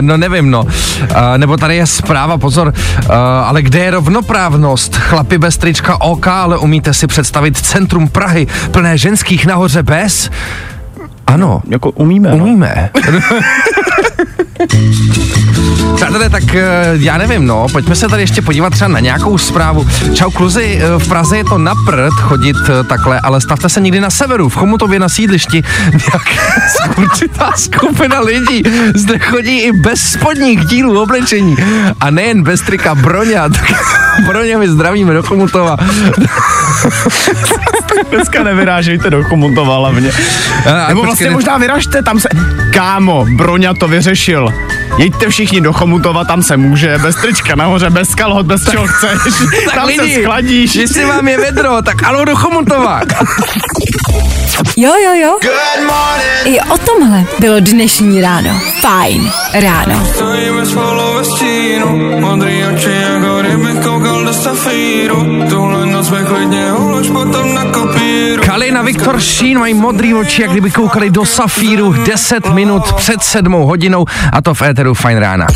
no 0.00 0.16
nevím, 0.16 0.50
no. 0.50 0.62
Uh, 0.62 0.68
nebo 1.36 1.56
tady 1.56 1.76
je 1.76 1.86
zpráva, 1.86 2.38
pozor, 2.38 2.72
ale 3.44 3.62
kde 3.62 3.78
je 3.78 3.90
rovnoprávnost? 3.90 4.96
Chlapi 4.96 5.38
bez 5.38 5.56
trička 5.56 6.00
OK, 6.00 6.26
ale 6.28 6.58
umíte 6.58 6.94
si 6.94 7.06
představit 7.06 7.56
centrum 7.58 8.08
Prahy 8.08 8.46
plné 8.70 8.98
ženských 8.98 9.46
nahoře 9.46 9.82
bez? 9.82 10.30
Ano, 11.26 11.62
Jako 11.68 11.90
umíme. 11.90 12.36
no. 12.36 12.56
Přátelé, 15.94 16.30
tak 16.30 16.54
eh, 16.54 16.92
já 16.92 17.18
nevím, 17.18 17.46
no, 17.46 17.66
pojďme 17.72 17.96
se 17.96 18.08
tady 18.08 18.22
ještě 18.22 18.42
podívat 18.42 18.70
třeba 18.70 18.88
na 18.88 19.00
nějakou 19.00 19.38
zprávu. 19.38 19.86
Čau 20.14 20.30
kluzi, 20.30 20.80
eh, 20.82 20.98
v 20.98 21.08
Praze 21.08 21.36
je 21.36 21.44
to 21.44 21.58
na 21.58 21.74
prd 21.86 22.14
chodit 22.14 22.56
eh, 22.68 22.84
takhle, 22.84 23.20
ale 23.20 23.40
stavte 23.40 23.68
se 23.68 23.80
někdy 23.80 24.00
na 24.00 24.10
severu, 24.10 24.48
v 24.48 24.54
Chomutově 24.54 24.98
na 24.98 25.08
sídlišti. 25.08 25.62
Jak 25.92 26.22
určitá 26.98 27.52
skupina 27.56 28.20
lidí 28.20 28.62
zde 28.94 29.18
chodí 29.18 29.60
i 29.60 29.72
bez 29.72 30.00
spodních 30.00 30.64
dílů 30.64 31.02
oblečení. 31.02 31.56
A 32.00 32.10
nejen 32.10 32.42
bez 32.42 32.60
trika 32.60 32.94
Broňa, 32.94 33.48
tak 33.48 33.72
Broňa 34.26 34.58
my 34.58 34.68
zdravíme 34.68 35.14
do 35.14 35.22
Chomutova. 35.22 35.76
Dneska 38.10 38.42
nevyrážejte 38.42 39.10
do 39.10 39.24
Chomutova 39.24 39.76
hlavně. 39.76 40.12
A, 40.84 40.88
Nebo 40.88 41.02
vlastně 41.02 41.26
ne- 41.26 41.32
možná 41.32 41.58
vyražte, 41.58 42.02
tam 42.02 42.20
se... 42.20 42.28
Kámo, 42.74 43.26
Broňa 43.36 43.74
to 43.74 43.88
vyřešil. 43.88 44.48
jeďte 44.98 45.28
všichni 45.28 45.60
do 45.60 45.72
Chomutova, 45.72 46.24
tam 46.24 46.42
se 46.42 46.56
může, 46.56 46.98
bez 46.98 47.16
trička 47.16 47.54
nahoře, 47.54 47.90
bez 47.90 48.14
kalhot, 48.14 48.46
bez 48.46 48.70
čeho 48.70 48.86
chceš, 48.86 49.10
Tak 49.64 49.74
tam 49.74 49.86
lidi, 49.86 50.14
se 50.14 50.20
schladíš. 50.22 50.74
Jestli 50.74 51.04
vám 51.04 51.28
je 51.28 51.38
vedro, 51.38 51.82
tak 51.82 52.02
alo 52.04 52.24
do 52.24 52.36
Chomutova. 52.36 53.00
Jo, 54.76 54.92
jo, 55.04 55.12
jo. 55.14 55.38
I 56.44 56.60
o 56.60 56.78
tomhle 56.78 57.24
bylo 57.38 57.60
dnešní 57.60 58.20
ráno. 58.20 58.60
Fajn 58.80 59.30
ráno. 59.54 60.06
Stojíme 60.14 60.66
spolu 60.66 61.14
ve 61.16 61.24
stínu, 61.24 62.20
modrý 62.20 62.64
oči 62.64 62.90
jako 62.90 63.42
ryby 63.42 63.80
koukal 63.84 64.24
do 64.24 64.32
safíru. 64.32 65.46
Tuhle 65.50 65.86
noc 65.86 66.10
mi 66.10 66.18
klidně 66.24 66.72
ulož 66.72 67.06
potom 67.08 67.54
na 67.54 67.64
kopíru. 67.64 68.42
Kalin 68.46 68.78
a 68.78 68.82
Viktor 68.82 69.20
Šín 69.20 69.58
mají 69.58 69.74
modrý 69.74 70.14
oči, 70.14 70.42
jak 70.42 70.50
kdyby 70.50 70.70
koukali 70.70 71.10
do 71.10 71.26
safíru 71.26 71.92
10 71.92 72.46
minut 72.46 72.92
před 72.92 73.22
sedmou 73.22 73.66
hodinou 73.66 74.04
a 74.32 74.42
to 74.42 74.54
v 74.54 74.62
éteru 74.62 74.94
Fajn 74.94 75.18
rána. 75.18 75.46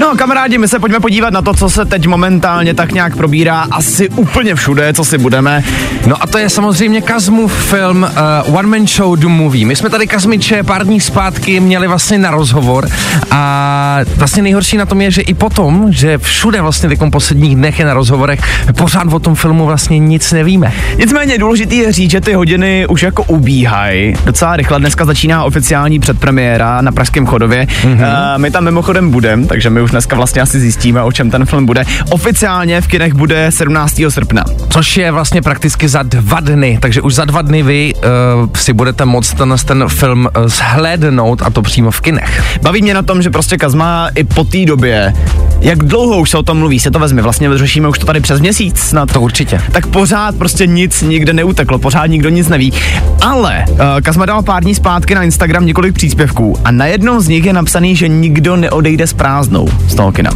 No 0.00 0.16
kamarádi, 0.16 0.58
my 0.58 0.68
se 0.68 0.78
pojďme 0.78 1.00
podívat 1.00 1.32
na 1.32 1.42
to, 1.42 1.54
co 1.54 1.70
se 1.70 1.84
teď 1.84 2.06
momentálně 2.06 2.74
tak 2.74 2.92
nějak 2.92 3.16
probírá 3.16 3.66
asi 3.70 4.08
úplně 4.08 4.54
všude, 4.54 4.92
co 4.92 5.04
si 5.04 5.18
budeme. 5.18 5.64
No 6.06 6.22
a 6.22 6.26
to 6.26 6.38
je 6.38 6.50
samozřejmě 6.50 7.00
Kazmův 7.00 7.52
film 7.52 8.06
uh, 8.46 8.56
One 8.56 8.68
Man 8.68 8.86
Show 8.86 9.18
The 9.18 9.26
Movie. 9.26 9.66
My 9.66 9.76
jsme 9.76 9.90
tady 9.90 10.06
Kazmiče 10.06 10.62
pár 10.62 10.86
dní 10.86 11.00
zpátky 11.00 11.60
měli 11.60 11.88
vlastně 11.88 12.18
na 12.18 12.30
rozhovor 12.30 12.88
a 13.30 13.98
vlastně 14.16 14.42
nejhorší 14.42 14.76
na 14.76 14.86
tom 14.86 15.00
je, 15.00 15.10
že 15.10 15.22
i 15.22 15.34
potom, 15.34 15.92
že 15.92 16.18
všude 16.18 16.60
vlastně 16.60 16.88
v 16.88 17.10
posledních 17.10 17.56
dnech 17.56 17.78
je 17.78 17.84
na 17.84 17.94
rozhovorech, 17.94 18.40
pořád 18.76 19.12
o 19.12 19.18
tom 19.18 19.34
filmu 19.34 19.66
vlastně 19.66 19.98
nic 19.98 20.32
nevíme. 20.32 20.72
Nicméně 20.98 21.38
důležitý 21.38 21.76
je 21.76 21.92
říct, 21.92 22.10
že 22.10 22.20
ty 22.20 22.32
hodiny 22.32 22.86
už 22.86 23.02
jako 23.02 23.22
ubíhají 23.22 24.14
docela 24.24 24.56
rychle. 24.56 24.78
Dneska 24.78 25.04
začíná 25.04 25.44
oficiální 25.44 26.00
předpremiéra 26.00 26.80
na 26.80 26.92
Pražském 26.92 27.26
chodově. 27.26 27.66
Mm-hmm. 27.66 27.92
Uh, 27.92 28.38
my 28.42 28.50
tam 28.50 28.64
mimochodem 28.64 29.10
budeme, 29.10 29.46
takže 29.46 29.70
my 29.70 29.81
už 29.82 29.90
dneska 29.90 30.16
vlastně 30.16 30.42
asi 30.42 30.60
zjistíme, 30.60 31.02
o 31.02 31.12
čem 31.12 31.30
ten 31.30 31.46
film 31.46 31.66
bude. 31.66 31.84
Oficiálně 32.10 32.80
v 32.80 32.86
kinech 32.86 33.14
bude 33.14 33.50
17. 33.50 34.00
srpna. 34.08 34.44
Což 34.68 34.96
je 34.96 35.12
vlastně 35.12 35.42
prakticky 35.42 35.88
za 35.88 36.02
dva 36.02 36.40
dny, 36.40 36.78
takže 36.82 37.00
už 37.00 37.14
za 37.14 37.24
dva 37.24 37.42
dny 37.42 37.62
vy 37.62 37.92
uh, 37.94 38.50
si 38.54 38.72
budete 38.72 39.04
moct 39.04 39.34
ten, 39.34 39.54
ten 39.64 39.84
film 39.88 40.28
uh, 40.36 40.46
zhlédnout 40.46 41.42
a 41.42 41.50
to 41.50 41.62
přímo 41.62 41.90
v 41.90 42.00
kinech. 42.00 42.58
Baví 42.62 42.82
mě 42.82 42.94
na 42.94 43.02
tom, 43.02 43.22
že 43.22 43.30
prostě 43.30 43.56
Kazma 43.56 44.08
i 44.14 44.24
po 44.24 44.44
té 44.44 44.64
době, 44.64 45.14
jak 45.60 45.78
dlouho 45.78 46.20
už 46.20 46.30
se 46.30 46.38
o 46.38 46.42
tom 46.42 46.58
mluví, 46.58 46.80
se 46.80 46.90
to 46.90 46.98
vezme, 46.98 47.22
vlastně 47.22 47.58
řešíme 47.58 47.88
už 47.88 47.98
to 47.98 48.06
tady 48.06 48.20
přes 48.20 48.40
měsíc 48.40 48.78
snad. 48.78 49.12
To 49.12 49.20
určitě. 49.20 49.60
Tak 49.72 49.86
pořád 49.86 50.34
prostě 50.34 50.66
nic 50.66 51.02
nikde 51.02 51.32
neuteklo, 51.32 51.78
pořád 51.78 52.06
nikdo 52.06 52.28
nic 52.28 52.48
neví. 52.48 52.72
Ale 53.20 53.64
uh, 53.70 53.76
Kazma 54.02 54.26
dal 54.26 54.42
pár 54.42 54.62
dní 54.62 54.74
zpátky 54.74 55.14
na 55.14 55.22
Instagram 55.22 55.66
několik 55.66 55.94
příspěvků 55.94 56.58
a 56.64 56.70
na 56.70 56.86
jednom 56.86 57.20
z 57.20 57.28
nich 57.28 57.44
je 57.44 57.52
napsaný, 57.52 57.96
že 57.96 58.08
nikdo 58.08 58.56
neodejde 58.56 59.06
s 59.06 59.12
prázdnou 59.12 59.68
z 59.88 59.94
toho 59.94 60.12
kina. 60.12 60.30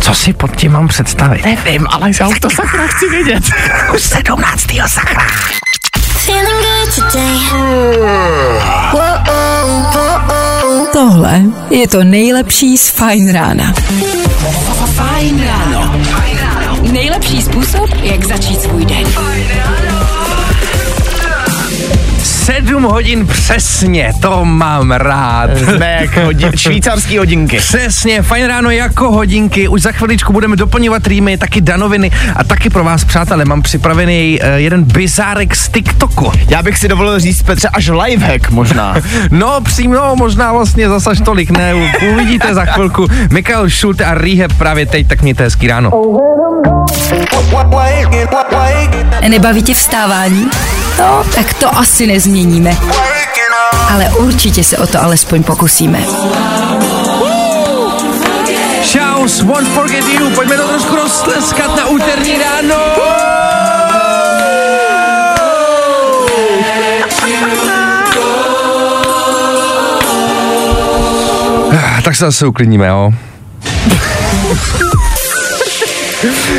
Co 0.00 0.14
si 0.14 0.32
pod 0.32 0.56
tím 0.56 0.72
mám 0.72 0.88
představit? 0.88 1.44
Nevím, 1.44 1.86
ale 1.90 2.10
já 2.20 2.28
už 2.28 2.40
to 2.40 2.50
sakra 2.50 2.86
chci 2.86 3.08
vědět. 3.08 3.44
Už 3.94 4.02
17. 4.02 4.66
sakra. 4.86 5.26
Tohle 10.92 11.42
je 11.70 11.88
to 11.88 12.04
nejlepší 12.04 12.78
z 12.78 12.90
Fajn 12.90 13.32
rána. 13.32 13.72
Fajn 14.94 15.44
ráno. 15.46 15.94
Nejlepší 16.92 17.42
způsob, 17.42 17.90
jak 18.02 18.24
začít 18.24 18.62
svůj 18.62 18.84
den. 18.84 19.06
7 22.44 22.82
hodin 22.82 23.26
přesně, 23.26 24.12
to 24.20 24.44
mám 24.44 24.90
rád. 24.90 25.50
Jsme 25.58 25.98
jak 26.00 26.16
hodin, 26.16 26.50
švýcarský 26.56 27.18
hodinky. 27.18 27.56
Přesně, 27.56 28.22
fajn 28.22 28.46
ráno 28.46 28.70
jako 28.70 29.10
hodinky. 29.10 29.68
Už 29.68 29.82
za 29.82 29.92
chviličku 29.92 30.32
budeme 30.32 30.56
doplňovat 30.56 31.06
rýmy, 31.06 31.38
taky 31.38 31.60
danoviny 31.60 32.10
a 32.36 32.44
taky 32.44 32.70
pro 32.70 32.84
vás, 32.84 33.04
přátelé, 33.04 33.44
mám 33.44 33.62
připravený 33.62 34.40
uh, 34.42 34.48
jeden 34.54 34.84
bizárek 34.84 35.56
z 35.56 35.68
TikToku. 35.68 36.32
Já 36.48 36.62
bych 36.62 36.78
si 36.78 36.88
dovolil 36.88 37.20
říct, 37.20 37.42
Petře, 37.42 37.68
až 37.68 37.88
lifehack 37.88 38.50
možná. 38.50 38.94
No, 39.30 39.60
přímo, 39.60 40.16
možná 40.16 40.52
vlastně 40.52 40.88
zase 40.88 41.10
až 41.10 41.20
tolik, 41.20 41.50
ne, 41.50 41.74
uvidíte 42.12 42.54
za 42.54 42.64
chvilku. 42.64 43.06
Michael 43.30 43.70
Schulte 43.70 44.04
a 44.04 44.14
Rehab 44.14 44.52
právě 44.58 44.86
teď, 44.86 45.08
tak 45.08 45.22
mějte 45.22 45.42
hezký 45.42 45.66
ráno. 45.66 45.90
Nebaví 49.28 49.62
tě 49.62 49.74
vstávání? 49.74 50.50
No, 50.98 51.24
tak 51.34 51.54
to 51.54 51.78
asi 51.78 52.06
nezměníme. 52.34 52.76
Ale 53.92 54.04
určitě 54.08 54.64
se 54.64 54.78
o 54.78 54.86
to 54.86 55.02
alespoň 55.02 55.42
pokusíme. 55.42 56.04
Shouse, 58.82 59.44
Won't 59.44 59.68
Forget 59.68 60.08
You, 60.08 60.30
pojďme 60.30 60.56
to 60.56 60.68
trošku 60.68 60.96
roztleskat 60.96 61.76
na 61.76 61.86
úterní 61.86 62.38
ráno. 62.38 62.76
Tak 72.04 72.16
se 72.16 72.24
zase 72.24 72.46
uklidníme, 72.46 72.86
jo. 72.86 73.12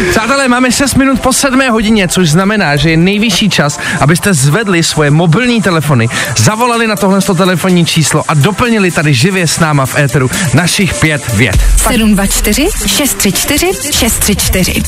Přátelé, 0.10 0.48
máme 0.48 0.72
6 0.72 0.96
minut 0.96 1.20
po 1.22 1.34
7 1.34 1.62
hodině, 1.72 2.08
což 2.08 2.30
znamená, 2.30 2.76
že 2.76 2.90
je 2.90 2.98
nejvyšší 2.98 3.50
čas, 3.50 3.80
abyste 4.00 4.34
zvedli 4.34 4.84
svoje 4.84 5.12
mobilní 5.12 5.62
telefony, 5.62 6.10
zavolali 6.38 6.88
na 6.88 6.96
tohle 6.96 7.22
telefonní 7.22 7.86
číslo 7.86 8.24
a 8.28 8.34
doplnili 8.34 8.92
tady 8.92 9.14
živě 9.14 9.48
s 9.48 9.60
náma 9.60 9.86
v 9.86 10.00
éteru 10.00 10.30
našich 10.54 10.94
pět 10.94 11.34
vět. 11.34 11.58
724 11.78 12.68
634 12.88 13.68
634. 13.92 14.82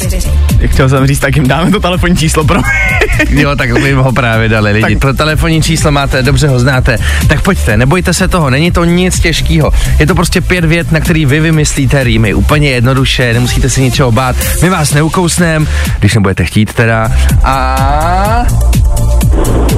Chtěl 0.66 0.90
jsem 0.90 1.08
říct, 1.08 1.20
tak 1.20 1.36
jim 1.36 1.48
dáme 1.48 1.72
to 1.72 1.80
telefonní 1.80 2.18
číslo 2.18 2.44
pro 2.44 2.62
Jo, 3.30 3.56
tak 3.56 3.72
my 3.72 3.94
ho 3.94 4.12
právě 4.12 4.50
dali 4.50 4.72
lidi. 4.72 4.96
To 4.96 5.14
telefonní 5.14 5.62
číslo 5.62 5.92
máte, 5.92 6.24
dobře 6.24 6.48
ho 6.48 6.60
znáte. 6.60 6.98
Tak 7.28 7.42
pojďte, 7.42 7.78
nebojte 7.78 8.14
se 8.14 8.28
toho, 8.28 8.50
není 8.50 8.72
to 8.72 8.84
nic 8.84 9.20
těžkého. 9.20 9.72
Je 10.00 10.08
to 10.08 10.16
prostě 10.16 10.42
pět 10.42 10.66
vět, 10.66 10.92
na 10.92 11.00
který 11.00 11.26
vy 11.26 11.40
vymyslíte 11.40 12.04
rýmy. 12.04 12.34
Úplně 12.34 12.70
jednoduše, 12.70 13.34
nemusíte 13.34 13.70
se 13.70 13.82
ničeho 13.82 14.12
bát. 14.12 14.36
My 14.68 14.72
vás 14.72 14.94
neukousneme, 14.94 15.66
když 16.00 16.16
nebudete 16.16 16.46
chtít 16.46 16.74
teda. 16.74 17.12
A... 17.44 18.46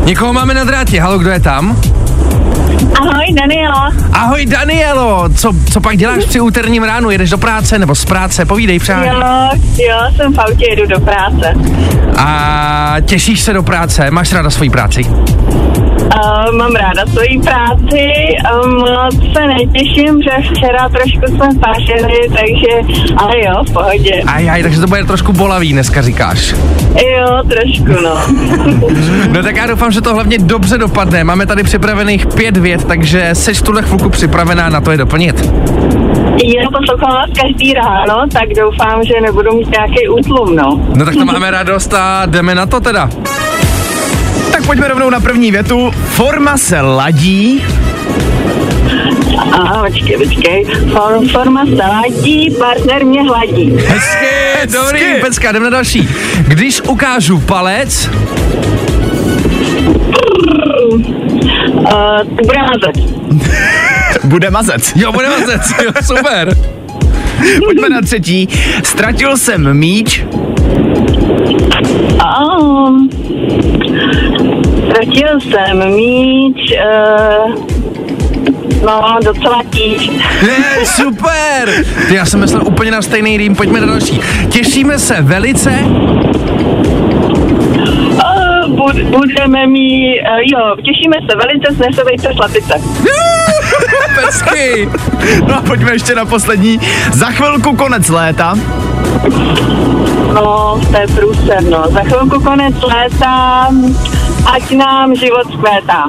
Někoho 0.03 0.34
máme 0.34 0.53
na 0.53 0.63
drátě, 0.63 1.01
halo, 1.01 1.17
kdo 1.17 1.29
je 1.29 1.39
tam? 1.39 1.81
Ahoj, 3.00 3.25
Daniela. 3.34 3.92
Ahoj 4.13 4.46
Danielo, 4.46 5.30
co, 5.36 5.51
co 5.74 5.82
pak 5.82 5.98
děláš 5.98 6.25
při 6.25 6.39
úterním 6.39 6.84
ránu? 6.84 7.10
Jedeš 7.10 7.30
do 7.30 7.38
práce 7.38 7.80
nebo 7.80 7.96
z 7.96 8.06
práce? 8.06 8.46
Povídej 8.46 8.80
přání. 8.80 9.08
Jo, 9.08 9.50
jo, 9.78 9.98
jsem 10.16 10.34
v 10.34 10.39
autě, 10.39 10.66
jedu 10.70 10.86
do 10.86 11.00
práce. 11.00 11.54
A 12.18 12.96
těšíš 13.06 13.39
se 13.42 13.54
do 13.54 13.63
práce? 13.63 14.12
Máš 14.12 14.34
ráda 14.34 14.50
svoji 14.50 14.70
práci? 14.70 15.06
Uh, 16.16 16.58
mám 16.58 16.72
ráda 16.75 17.06
svoji 17.12 17.39
práci, 17.42 18.12
um, 18.66 18.72
moc 18.72 19.16
se 19.34 19.48
netěším, 19.48 20.22
že 20.22 20.32
včera 20.51 20.89
trošku 20.89 21.36
jsme 21.36 21.48
pášili, 21.62 22.30
takže, 22.30 23.01
ale 23.18 23.34
jo, 23.46 23.63
v 23.70 23.74
pohodě. 23.74 24.24
Aj, 24.28 24.50
aj, 24.50 24.63
takže 24.63 24.82
to 24.82 24.88
bude 24.88 25.04
trošku 25.04 25.34
bolavý 25.34 25.74
dneska 25.74 26.01
říkáš. 26.01 26.56
Jo, 27.18 27.42
trošku, 27.50 28.04
no. 28.04 28.16
No 29.32 29.44
tak 29.44 29.56
já 29.56 29.68
doufám, 29.68 29.92
že 29.92 30.01
to 30.01 30.13
hlavně 30.13 30.38
dobře 30.38 30.78
dopadne. 30.78 31.24
Máme 31.24 31.46
tady 31.46 31.63
připravených 31.63 32.28
pět 32.28 32.49
vět, 32.58 32.86
takže 32.86 33.29
seš 33.34 33.60
v 33.60 33.62
tuhle 33.62 33.82
chvilku 33.82 34.10
připravená 34.10 34.70
na 34.70 34.82
to 34.82 34.91
je 34.91 34.98
doplnit. 34.98 35.51
Já 36.44 36.70
poslouchám 36.79 37.13
vás 37.13 37.29
každý 37.41 37.74
ráno, 37.74 38.27
tak 38.34 38.50
doufám, 38.50 39.03
že 39.03 39.22
nebudu 39.22 39.58
mít 39.58 39.72
nějaký 39.72 40.10
útlum, 40.10 40.56
no. 40.56 40.88
No 40.96 41.06
tak 41.06 41.13
to 41.13 41.25
máme 41.25 41.51
radost 41.51 41.94
a 41.94 42.25
jdeme 42.25 42.56
na 42.56 42.65
to 42.65 42.79
teda. 42.79 43.10
Tak 44.51 44.65
pojďme 44.65 44.88
rovnou 44.88 45.10
na 45.10 45.20
první 45.20 45.51
větu. 45.51 45.91
Forma 46.10 46.58
se 46.58 46.82
ladí. 46.82 47.63
Aha, 49.51 49.84
počkej, 49.88 50.18
počkej. 50.18 50.65
For, 50.91 51.27
forma 51.32 51.65
se 51.65 51.75
ladí, 51.75 52.56
partner 52.60 53.06
mě 53.06 53.24
hladí. 53.24 53.77
Hezky, 53.88 54.25
dobrý, 54.74 55.01
pecka, 55.22 55.51
jdeme 55.51 55.65
na 55.65 55.70
další. 55.70 56.10
Když 56.48 56.82
ukážu 56.82 57.39
palec, 57.39 58.10
Uh, 61.80 62.24
bude 62.46 62.60
mazet. 62.62 63.20
Bude 64.24 64.50
mazec. 64.50 64.94
jo, 64.96 65.12
bude 65.12 65.30
mazec, 65.30 65.74
jo, 65.84 65.92
super. 66.04 66.56
Pojďme 67.66 67.90
na 67.90 68.02
třetí. 68.02 68.50
Ztratil 68.84 69.38
jsem 69.38 69.74
míč. 69.74 70.26
Um, 72.60 73.10
ztratil 74.90 75.40
jsem 75.40 75.96
míč, 75.96 76.74
uh, 76.74 77.56
no 78.86 79.18
docela 79.26 79.64
tíž. 79.70 80.10
Je, 80.42 80.86
super. 80.86 81.86
Ty, 82.08 82.16
já 82.16 82.26
jsem 82.26 82.40
myslel 82.40 82.62
úplně 82.68 82.92
na 82.92 83.02
stejný 83.02 83.38
rým, 83.38 83.56
pojďme 83.56 83.80
na 83.82 83.88
další. 83.88 84.20
Těšíme 84.50 85.00
se 85.00 85.22
velice. 85.22 85.80
Bud, 89.10 89.25
budeme 89.25 89.68
mít, 89.68 90.22
uh, 90.22 90.39
jo, 90.54 90.75
těšíme 90.75 91.16
se 91.30 91.38
velice, 91.38 91.75
snesovejte 91.75 92.34
slepice. 92.36 92.74
Pecky. 94.16 94.89
No 95.48 95.58
a 95.58 95.62
pojďme 95.62 95.92
ještě 95.92 96.16
na 96.16 96.25
poslední. 96.25 96.80
Za 97.13 97.25
chvilku 97.25 97.75
konec 97.75 98.10
léta. 98.10 98.56
No, 100.34 100.80
to 100.92 100.98
je 101.00 101.08
průser, 101.16 101.63
no. 101.63 101.84
Za 101.89 102.00
chvilku 102.00 102.44
konec 102.44 102.75
léta, 102.82 103.68
ať 104.46 104.72
nám 104.72 105.15
život 105.15 105.53
zkvétá. 105.53 106.03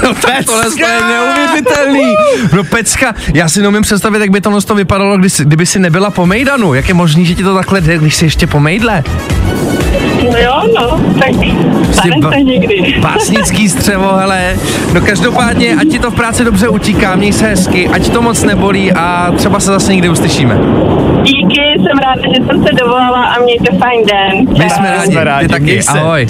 Tohle 0.46 0.64
je 0.78 1.00
neuvěřitelný. 1.08 2.14
No 2.52 2.64
Pecka, 2.64 3.14
já 3.34 3.48
si 3.48 3.62
neumím 3.62 3.82
představit, 3.82 4.20
jak 4.20 4.30
by 4.30 4.40
to 4.40 4.60
to 4.60 4.74
vypadalo, 4.74 5.16
když, 5.18 5.40
kdyby 5.40 5.66
si 5.66 5.78
nebyla 5.78 6.10
po 6.10 6.26
Mejdanu. 6.26 6.74
Jak 6.74 6.88
je 6.88 6.94
možný, 6.94 7.26
že 7.26 7.34
ti 7.34 7.42
to 7.42 7.54
takhle 7.54 7.80
jde, 7.80 7.98
když 7.98 8.14
jsi 8.16 8.24
ještě 8.24 8.46
po 8.46 8.60
Mejdle? 8.60 9.02
No 10.32 10.38
jo, 10.38 10.62
no, 10.80 11.00
tak 11.18 11.30
stane 11.92 12.16
ba- 12.20 12.30
se 12.32 12.40
někdy. 12.42 12.94
Básnický 13.00 13.68
střevo, 13.68 14.12
hele. 14.16 14.56
No 14.92 15.00
každopádně, 15.00 15.76
ať 15.80 15.88
ti 15.88 15.98
to 15.98 16.10
v 16.10 16.14
práci 16.14 16.44
dobře 16.44 16.68
utíká, 16.68 17.16
měj 17.16 17.32
se 17.32 17.46
hezky, 17.46 17.88
ať 17.88 18.08
to 18.08 18.22
moc 18.22 18.42
nebolí 18.42 18.92
a 18.92 19.32
třeba 19.36 19.60
se 19.60 19.66
zase 19.70 19.92
někdy 19.92 20.08
uslyšíme. 20.08 20.58
Díky, 21.22 21.60
jsem 21.76 21.98
ráda, 21.98 22.22
že 22.34 22.44
jsem 22.46 22.64
se 22.64 22.72
dovolala 22.84 23.24
a 23.24 23.38
mějte 23.42 23.76
fajn 23.78 24.00
den. 24.06 24.58
My 24.64 24.70
jsme 24.70 24.90
rádi, 24.90 25.12
Jsme 25.12 25.24
rádi, 25.24 25.46
ty 25.48 25.52
taky, 25.52 25.64
měj 25.64 25.82
se. 25.82 25.90
ahoj. 26.00 26.26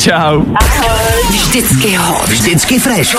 Vždycky 1.28 1.97
hot. 1.97 2.28
Vždycky 2.28 2.78
fresh. 2.78 3.16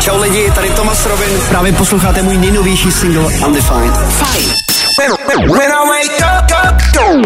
Čau 0.00 0.20
lidi, 0.20 0.50
tady 0.54 0.70
Tomas 0.70 1.06
Robin. 1.06 1.28
Právě 1.48 1.72
posloucháte 1.72 2.22
můj 2.22 2.36
nejnovější 2.36 2.92
single 2.92 3.24
Undefined. 3.46 3.94
Fajn. 3.94 4.44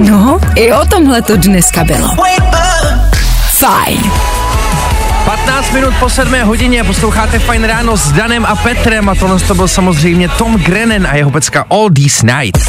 No, 0.01 0.41
i 0.55 0.73
o 0.73 0.85
tomhle 0.85 1.23
to 1.23 1.37
dneska 1.37 1.85
bylo. 1.85 2.09
Fajn. 3.59 4.11
15 5.25 5.73
minut 5.73 5.95
po 6.01 6.11
7 6.11 6.35
hodině 6.43 6.85
posloucháte 6.85 7.39
Fajn 7.39 7.65
ráno 7.65 7.97
s 7.97 8.13
Danem 8.13 8.47
a 8.47 8.57
Petrem 8.57 9.09
a 9.09 9.15
tohle 9.15 9.41
to 9.41 9.55
byl 9.55 9.69
samozřejmě 9.69 10.29
Tom 10.29 10.55
Grennan 10.57 11.07
a 11.07 11.17
jeho 11.17 11.31
pecka 11.31 11.67
All 11.71 11.91
These 11.91 12.27
Nights. 12.27 12.67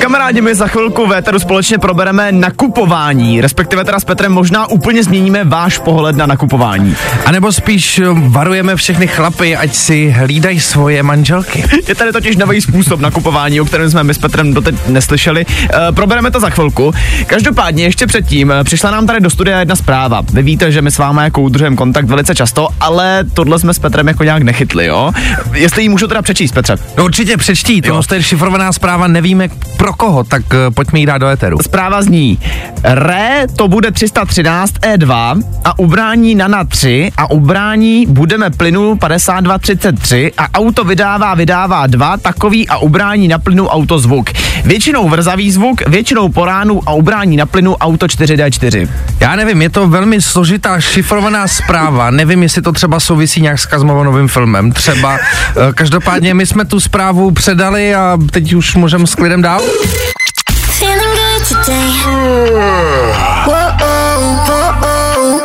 Kamarádi, 0.00 0.40
my 0.40 0.54
za 0.54 0.66
chvilku 0.66 1.06
v 1.06 1.12
Éteru 1.12 1.38
společně 1.38 1.78
probereme 1.78 2.32
nakupování, 2.32 3.40
respektive 3.40 3.84
teda 3.84 4.00
s 4.00 4.04
Petrem 4.04 4.32
možná 4.32 4.66
úplně 4.66 5.04
změníme 5.04 5.44
váš 5.44 5.78
pohled 5.78 6.16
na 6.16 6.26
nakupování. 6.26 6.96
A 7.26 7.32
nebo 7.32 7.52
spíš 7.52 7.98
eh, 7.98 8.04
varujeme 8.10 8.76
všechny 8.76 9.06
chlapy, 9.06 9.56
ať 9.56 9.74
si 9.74 10.10
hlídají 10.10 10.60
svoje 10.60 11.02
manželky. 11.02 11.64
Je 11.88 11.94
tady 11.94 12.12
totiž 12.12 12.36
nový 12.36 12.60
způsob 12.60 13.00
nakupování, 13.00 13.60
o 13.60 13.64
kterém 13.64 13.90
jsme 13.90 14.04
my 14.04 14.14
s 14.14 14.18
Petrem 14.18 14.54
doteď 14.54 14.74
neslyšeli. 14.88 15.46
E, 15.88 15.92
probereme 15.92 16.30
to 16.30 16.40
za 16.40 16.50
chvilku. 16.50 16.92
Každopádně 17.26 17.84
ještě 17.84 18.06
předtím 18.06 18.52
e, 18.52 18.64
přišla 18.64 18.90
nám 18.90 19.06
tady 19.06 19.20
do 19.20 19.30
studia 19.30 19.58
jedna 19.58 19.76
zpráva. 19.76 20.22
Vy 20.32 20.42
víte, 20.42 20.72
že 20.72 20.82
my 20.82 20.90
s 20.90 20.98
vámi 20.98 21.20
jako 21.24 21.40
udržujeme 21.40 21.76
kontakt 21.76 22.04
velice 22.04 22.34
často, 22.34 22.68
ale 22.80 23.24
tohle 23.34 23.58
jsme 23.58 23.74
s 23.74 23.78
Petrem 23.78 24.08
jako 24.08 24.24
nějak 24.24 24.42
nechytli, 24.42 24.86
jo? 24.86 25.12
Jestli 25.52 25.82
ji 25.82 25.88
můžu 25.88 26.06
teda 26.06 26.22
přečíst, 26.22 26.52
Petře. 26.52 26.76
No 26.98 27.04
určitě 27.04 27.36
přečtí, 27.36 27.82
to 27.82 28.14
je 28.14 28.22
šifrovaná 28.22 28.72
zpráva, 28.72 29.06
nevíme 29.06 29.48
pro 29.76 29.89
koho, 29.92 30.24
tak 30.24 30.42
uh, 30.42 30.74
pojďme 30.74 30.98
jí 30.98 31.06
dát 31.06 31.18
do 31.18 31.26
éteru. 31.26 31.58
Zpráva 31.62 32.02
zní, 32.02 32.38
RE 32.84 33.46
to 33.56 33.68
bude 33.68 33.90
313 33.90 34.74
E2 34.74 35.42
a 35.64 35.78
ubrání 35.78 36.34
Nana 36.34 36.64
3 36.64 37.12
a 37.16 37.30
ubrání 37.30 38.06
budeme 38.08 38.50
plynu 38.50 38.96
5233 38.96 40.32
a 40.38 40.58
auto 40.58 40.84
vydává, 40.84 41.34
vydává 41.34 41.86
2 41.86 42.16
takový 42.16 42.68
a 42.68 42.78
ubrání 42.78 43.28
na 43.28 43.38
plynu 43.38 43.68
auto 43.68 43.98
zvuk. 43.98 44.30
Většinou 44.64 45.08
vrzavý 45.08 45.50
zvuk, 45.50 45.88
většinou 45.88 46.28
po 46.28 46.44
ránu 46.44 46.80
a 46.86 46.92
ubrání 46.92 47.36
na 47.36 47.46
plynu 47.46 47.76
auto 47.76 48.06
4D4. 48.06 48.88
Já 49.20 49.36
nevím, 49.36 49.62
je 49.62 49.70
to 49.70 49.88
velmi 49.88 50.22
složitá 50.22 50.80
šifrovaná 50.80 51.48
zpráva, 51.48 52.10
nevím, 52.10 52.42
jestli 52.42 52.62
to 52.62 52.72
třeba 52.72 53.00
souvisí 53.00 53.40
nějak 53.40 53.58
s 53.58 53.66
Kazmovanovým 53.66 54.28
filmem, 54.28 54.72
třeba. 54.72 55.18
Eh, 55.18 55.72
Každopádně 55.74 56.34
my 56.34 56.46
jsme 56.46 56.64
tu 56.64 56.80
zprávu 56.80 57.30
předali 57.30 57.94
a 57.94 58.18
teď 58.30 58.52
už 58.52 58.74
můžeme 58.74 59.06
s 59.06 59.14
klidem 59.14 59.42
dál. 59.42 59.62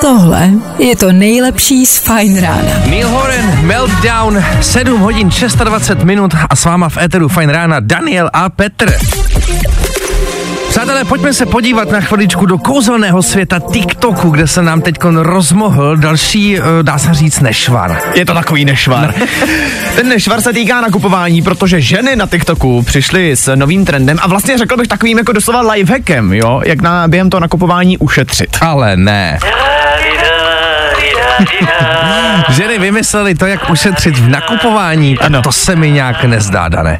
Tohle 0.05 0.49
je 0.77 0.95
to 0.95 1.11
nejlepší 1.11 1.85
z 1.85 1.97
Fajn 1.97 2.41
rána. 2.41 2.73
Neil 2.89 3.09
Horan, 3.09 3.65
Meltdown, 3.65 4.43
7 4.61 4.99
hodin 4.99 5.29
26 5.63 6.03
minut 6.03 6.31
a 6.49 6.55
s 6.55 6.65
váma 6.65 6.89
v 6.89 6.97
éteru 6.97 7.27
Fajn 7.27 7.49
rána 7.49 7.79
Daniel 7.79 8.29
a 8.33 8.49
Petr. 8.49 8.93
Přátelé, 10.69 11.05
pojďme 11.05 11.33
se 11.33 11.45
podívat 11.45 11.91
na 11.91 12.01
chviličku 12.01 12.45
do 12.45 12.57
kouzelného 12.57 13.23
světa 13.23 13.59
TikToku, 13.59 14.29
kde 14.29 14.47
se 14.47 14.61
nám 14.61 14.81
teď 14.81 14.95
rozmohl 15.03 15.97
další, 15.97 16.57
eh, 16.57 16.61
dá 16.81 16.97
se 16.97 17.13
říct, 17.13 17.39
nešvar. 17.39 18.01
Je 18.15 18.25
to 18.25 18.33
takový 18.33 18.65
nešvar. 18.65 19.13
Ten 19.95 20.09
nešvar 20.09 20.41
se 20.41 20.53
týká 20.53 20.81
nakupování, 20.81 21.41
protože 21.41 21.81
ženy 21.81 22.15
na 22.15 22.27
TikToku 22.27 22.81
přišly 22.81 23.35
s 23.35 23.55
novým 23.55 23.85
trendem 23.85 24.17
a 24.21 24.27
vlastně 24.27 24.57
řekl 24.57 24.77
bych 24.77 24.87
takovým 24.87 25.17
jako 25.17 25.31
doslova 25.31 25.71
lifehackem, 25.71 26.33
jo, 26.33 26.61
jak 26.65 26.81
na, 26.81 27.07
během 27.07 27.29
toho 27.29 27.41
nakupování 27.41 27.97
ušetřit. 27.97 28.57
Ale 28.61 28.97
ne. 28.97 29.39
Ženy 32.49 32.79
vymysleli 32.79 33.35
to, 33.35 33.45
jak 33.45 33.69
ušetřit 33.69 34.17
v 34.17 34.29
nakupování. 34.29 35.17
Ano. 35.19 35.41
To 35.41 35.51
se 35.51 35.75
mi 35.75 35.91
nějak 35.91 36.23
nezdá, 36.23 36.67
Dané. 36.67 36.99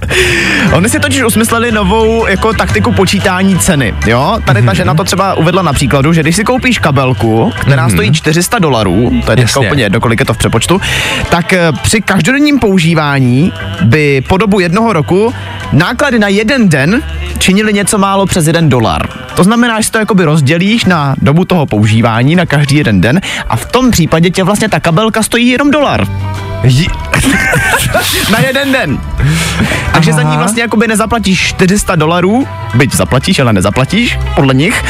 Oni 0.71 0.89
si 0.89 1.00
totiž 1.00 1.24
usmysleli 1.24 1.71
novou 1.71 2.28
jako 2.28 2.54
taktiku 2.54 2.91
počítání 2.91 3.60
ceny, 3.60 3.93
jo? 4.08 4.39
Tady 4.45 4.62
ta 4.62 4.74
žena 4.74 4.93
to 4.93 5.04
třeba 5.04 5.34
uvedla 5.34 5.62
na 5.62 5.74
příkladu, 5.74 6.13
že 6.13 6.21
když 6.21 6.36
si 6.36 6.43
koupíš 6.43 6.80
kabelku, 6.80 7.52
která 7.62 7.89
stojí 7.89 8.13
400 8.13 8.60
dolarů, 8.60 9.21
to 9.26 9.32
je 9.32 9.38
teďka 9.38 9.60
úplně 9.60 9.84
jedno, 9.84 10.00
kolik 10.00 10.19
je 10.19 10.26
to 10.26 10.34
v 10.34 10.38
přepočtu, 10.38 10.82
tak 11.30 11.54
eh, 11.54 11.71
při 11.82 12.02
každodenním 12.02 12.60
používání 12.60 13.54
by 13.82 14.24
po 14.28 14.38
dobu 14.38 14.60
jednoho 14.60 14.93
roku 14.93 15.34
náklady 15.71 16.19
na 16.19 16.28
jeden 16.28 16.69
den 16.69 17.02
činily 17.38 17.74
něco 17.74 17.98
málo 17.98 18.26
přes 18.26 18.48
jeden 18.48 18.69
dolar. 18.69 19.10
To 19.36 19.43
znamená, 19.43 19.82
že 19.82 19.86
si 19.86 19.91
to 19.91 19.98
jakoby 19.98 20.24
rozdělíš 20.24 20.86
na 20.86 21.15
dobu 21.21 21.45
toho 21.45 21.65
používání, 21.65 22.36
na 22.36 22.45
každý 22.45 22.76
jeden 22.76 23.02
den 23.02 23.21
a 23.50 23.56
v 23.56 23.65
tom 23.65 23.91
případě 23.91 24.25
tě 24.32 24.44
vlastně 24.44 24.70
ta 24.70 24.80
kabelka 24.80 25.24
stojí 25.24 25.48
jenom 25.50 25.72
dolar. 25.72 26.08
J- 26.64 26.88
Na 28.32 28.40
jeden 28.40 28.72
den. 28.72 29.00
Takže 29.94 30.14
za 30.14 30.22
ní 30.24 30.38
vlastně 30.38 30.62
jakoby 30.62 30.88
nezaplatíš 30.88 31.40
400 31.48 31.96
dolarů, 31.96 32.48
byť 32.74 32.96
zaplatíš, 32.96 33.40
ale 33.40 33.54
nezaplatíš, 33.54 34.20
podle 34.36 34.54
nich. 34.54 34.84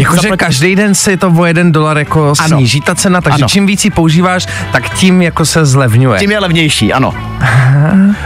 Jakože 0.00 0.20
zaplatí- 0.22 0.38
každý 0.38 0.76
den 0.76 0.94
si 0.94 1.16
to 1.16 1.28
o 1.30 1.44
jeden 1.44 1.72
dolar 1.72 1.98
jako 1.98 2.32
Ano. 2.38 2.56
sníží 2.56 2.80
ta 2.80 2.94
cena, 2.94 3.20
takže 3.20 3.42
Ano. 3.42 3.48
čím 3.48 3.66
víc 3.66 3.84
ji 3.84 3.90
používáš, 3.90 4.46
tak 4.72 4.88
tím 4.94 5.22
jako 5.22 5.44
se 5.44 5.66
zlevňuje. 5.66 6.18
Tím 6.20 6.30
je 6.30 6.38
levnější, 6.38 6.92
ano. 6.92 7.14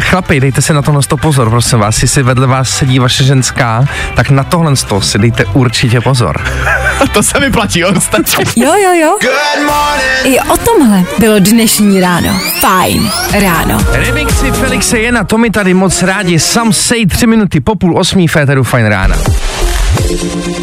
Chlapi, 0.00 0.40
dejte 0.40 0.62
si 0.62 0.72
na 0.72 0.82
tohle 0.82 1.02
to 1.02 1.16
pozor, 1.16 1.50
prosím 1.50 1.78
vás, 1.78 2.02
jestli 2.02 2.22
vedle 2.22 2.46
vás 2.46 2.68
sedí 2.70 2.98
vaše 2.98 3.24
ženská, 3.24 3.84
tak 4.14 4.30
na 4.30 4.44
tohle 4.44 4.72
to 4.88 5.00
si 5.00 5.18
dejte 5.18 5.44
určitě 5.44 6.00
pozor. 6.00 6.40
to 7.12 7.22
se 7.22 7.40
vyplatí, 7.40 7.84
ostatně. 7.84 8.44
Jo, 8.56 8.72
jo, 8.74 8.92
jo. 8.92 9.18
I 10.24 10.40
o 10.40 10.56
tomhle 10.56 11.02
bylo 11.18 11.38
dnešní 11.38 12.00
ráno. 12.00 12.40
Fajn 12.60 13.10
ráno. 13.42 13.80
Remixy 13.92 14.50
Felixe 14.52 14.98
Jena, 14.98 15.24
to 15.24 15.38
mi 15.38 15.50
tady 15.50 15.74
moc 15.74 16.02
rádi, 16.02 16.38
sam 16.38 16.72
sej 16.72 17.06
tři 17.06 17.26
minuty 17.26 17.60
po 17.60 17.74
půl 17.74 17.98
osmí 17.98 18.28
Féteru 18.28 18.64
Fajn 18.64 18.86
rána. 18.86 19.16
Thank 19.92 20.58
you. 20.58 20.59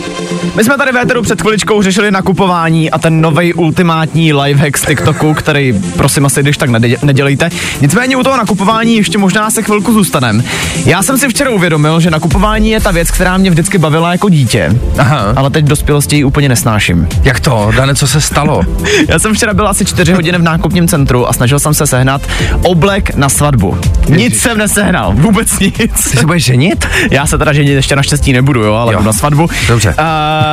My 0.57 0.63
jsme 0.63 0.77
tady 0.77 0.91
v 0.91 0.97
Éteru 0.97 1.21
před 1.21 1.41
chviličkou 1.41 1.81
řešili 1.81 2.11
nakupování 2.11 2.91
a 2.91 2.97
ten 2.97 3.21
nový 3.21 3.53
ultimátní 3.53 4.33
lifehack 4.33 4.77
z 4.77 4.85
TikToku, 4.85 5.33
který 5.33 5.81
prosím 5.97 6.25
asi 6.25 6.41
když 6.41 6.57
tak 6.57 6.69
nedělejte. 7.03 7.49
Nicméně 7.81 8.17
u 8.17 8.23
toho 8.23 8.37
nakupování 8.37 8.95
ještě 8.95 9.17
možná 9.17 9.49
se 9.49 9.63
chvilku 9.63 9.93
zůstanem. 9.93 10.43
Já 10.85 11.03
jsem 11.03 11.17
si 11.17 11.29
včera 11.29 11.49
uvědomil, 11.49 11.99
že 11.99 12.11
nakupování 12.11 12.69
je 12.69 12.79
ta 12.79 12.91
věc, 12.91 13.11
která 13.11 13.37
mě 13.37 13.49
vždycky 13.49 13.77
bavila 13.77 14.11
jako 14.11 14.29
dítě, 14.29 14.79
Aha. 14.97 15.33
ale 15.35 15.49
teď 15.49 15.65
v 15.65 15.67
dospělosti 15.67 16.15
ji 16.15 16.23
úplně 16.23 16.49
nesnáším. 16.49 17.07
Jak 17.23 17.39
to, 17.39 17.71
Dane, 17.75 17.95
co 17.95 18.07
se 18.07 18.21
stalo? 18.21 18.61
Já 19.07 19.19
jsem 19.19 19.33
včera 19.33 19.53
byl 19.53 19.67
asi 19.67 19.85
čtyři 19.85 20.13
hodiny 20.13 20.37
v 20.37 20.41
nákupním 20.41 20.87
centru 20.87 21.29
a 21.29 21.33
snažil 21.33 21.59
jsem 21.59 21.73
se 21.73 21.87
sehnat 21.87 22.21
oblek 22.63 23.15
na 23.15 23.29
svatbu. 23.29 23.77
Nic 24.09 24.41
jsem 24.41 24.57
nesehnal, 24.57 25.13
vůbec 25.15 25.59
nic. 25.59 26.09
Ty 26.11 26.17
se 26.17 26.25
budeš 26.25 26.45
ženit? 26.45 26.87
Já 27.11 27.25
se 27.25 27.37
teda 27.37 27.53
ženit 27.53 27.73
ještě 27.73 27.95
naštěstí 27.95 28.33
nebudu, 28.33 28.63
jo, 28.63 28.73
ale 28.73 28.93
jo. 28.93 29.03
na 29.03 29.13
svatbu. 29.13 29.49
Dobře. 29.67 29.89
Uh, 29.89 30.46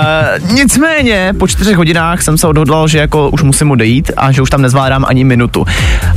nicméně, 0.53 1.33
po 1.39 1.49
čtyřech 1.49 1.77
hodinách 1.77 2.23
jsem 2.23 2.39
se 2.39 2.47
odhodlal, 2.47 2.89
že 2.89 2.99
jako 2.99 3.31
už 3.31 3.43
musím 3.43 3.71
odejít 3.71 4.11
a 4.17 4.33
že 4.33 4.43
už 4.43 4.51
tam 4.51 4.63
nezvládám 4.63 5.05
ani 5.09 5.25
minutu. 5.25 5.67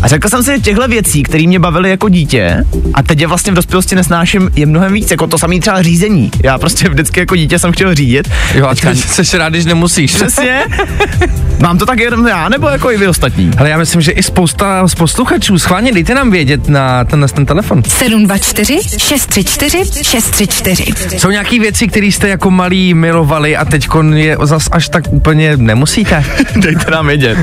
A 0.02 0.08
řekl 0.08 0.30
jsem 0.30 0.44
si, 0.44 0.52
že 0.52 0.60
těchto 0.60 0.88
věcí, 0.88 1.24
které 1.24 1.48
mě 1.48 1.60
bavily 1.60 1.90
jako 1.90 2.10
dítě, 2.10 2.64
a 2.94 3.04
teď 3.04 3.22
je 3.22 3.28
vlastně 3.28 3.52
v 3.52 3.56
dospělosti 3.56 3.96
nesnáším, 3.96 4.50
je 4.56 4.66
mnohem 4.66 4.94
víc, 4.94 5.12
jako 5.12 5.28
to 5.28 5.38
samý 5.38 5.60
třeba 5.60 5.82
řízení. 5.82 6.32
Já 6.44 6.58
prostě 6.58 6.90
vždycky 6.90 7.20
jako 7.20 7.36
dítě 7.36 7.60
jsem 7.60 7.72
chtěl 7.72 7.96
řídit. 7.96 8.30
Jo, 8.54 8.66
a 8.68 8.76
Teďka- 8.76 8.92
ty 9.16 9.26
jsi 9.26 9.38
rád, 9.38 9.50
když 9.50 9.66
nemusíš. 9.66 10.14
Přesně. 10.16 10.64
Mám 11.60 11.78
to 11.78 11.86
tak 11.86 12.00
jenom 12.00 12.28
já, 12.28 12.50
nebo 12.50 12.68
jako 12.68 12.92
i 12.92 12.98
vy 12.98 13.08
ostatní? 13.08 13.52
Ale 13.58 13.70
já 13.70 13.78
myslím, 13.78 14.02
že 14.02 14.12
i 14.12 14.24
spousta 14.24 14.88
z 14.88 14.96
posluchačů, 14.96 15.60
schválně 15.60 15.92
dejte 15.92 16.16
nám 16.16 16.32
vědět 16.32 16.70
na 16.70 17.04
ten, 17.04 17.26
ten 17.34 17.46
telefon. 17.46 17.84
724 17.88 18.80
634 18.98 20.04
634. 20.04 21.20
Jsou 21.20 21.30
nějaké 21.30 21.60
věci, 21.60 21.88
které 21.88 22.06
jste 22.06 22.28
jako 22.30 22.52
malí 22.52 22.94
milovali 22.94 23.57
a 23.58 23.66
teď 23.66 23.88
je 24.14 24.38
zas 24.44 24.70
až 24.72 24.90
tak 24.90 25.04
úplně 25.10 25.58
nemusíte. 25.58 26.24
Dejte 26.56 26.92
nám 26.92 27.08
vědět. 27.08 27.38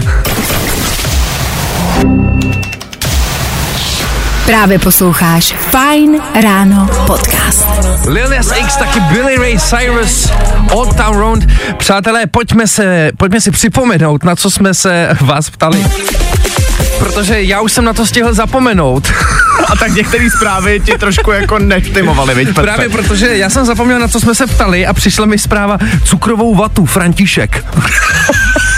Právě 4.46 4.78
posloucháš 4.78 5.54
Fine 5.54 6.18
Ráno 6.42 6.88
podcast. 7.06 7.66
Lil 8.06 8.28
Nas 8.28 8.52
X, 8.56 8.76
taky 8.76 9.00
Billy 9.00 9.36
Ray 9.36 9.58
Cyrus, 9.58 10.32
Old 10.72 10.96
Town 10.96 11.16
Road. 11.16 11.38
Přátelé, 11.78 12.26
pojďme, 12.26 12.66
se, 12.66 13.12
pojďme 13.16 13.40
si 13.40 13.50
připomenout, 13.50 14.24
na 14.24 14.36
co 14.36 14.50
jsme 14.50 14.74
se 14.74 15.08
vás 15.20 15.50
ptali. 15.50 15.86
Protože 16.98 17.42
já 17.42 17.60
už 17.60 17.72
jsem 17.72 17.84
na 17.84 17.92
to 17.92 18.06
stihl 18.06 18.34
zapomenout. 18.34 19.12
A 19.68 19.76
tak 19.76 19.94
některé 19.94 20.30
zprávy 20.30 20.80
ti 20.80 20.92
trošku 20.98 21.30
jako 21.30 21.58
neštimovaly, 21.58 22.34
viď, 22.34 22.48
Petře? 22.48 22.62
Právě 22.62 22.88
protože 22.88 23.36
já 23.36 23.50
jsem 23.50 23.66
zapomněl, 23.66 23.98
na 23.98 24.08
co 24.08 24.20
jsme 24.20 24.34
se 24.34 24.46
ptali 24.46 24.86
a 24.86 24.92
přišla 24.92 25.26
mi 25.26 25.38
zpráva 25.38 25.78
cukrovou 26.04 26.54
vatu, 26.54 26.86
František. 26.86 27.64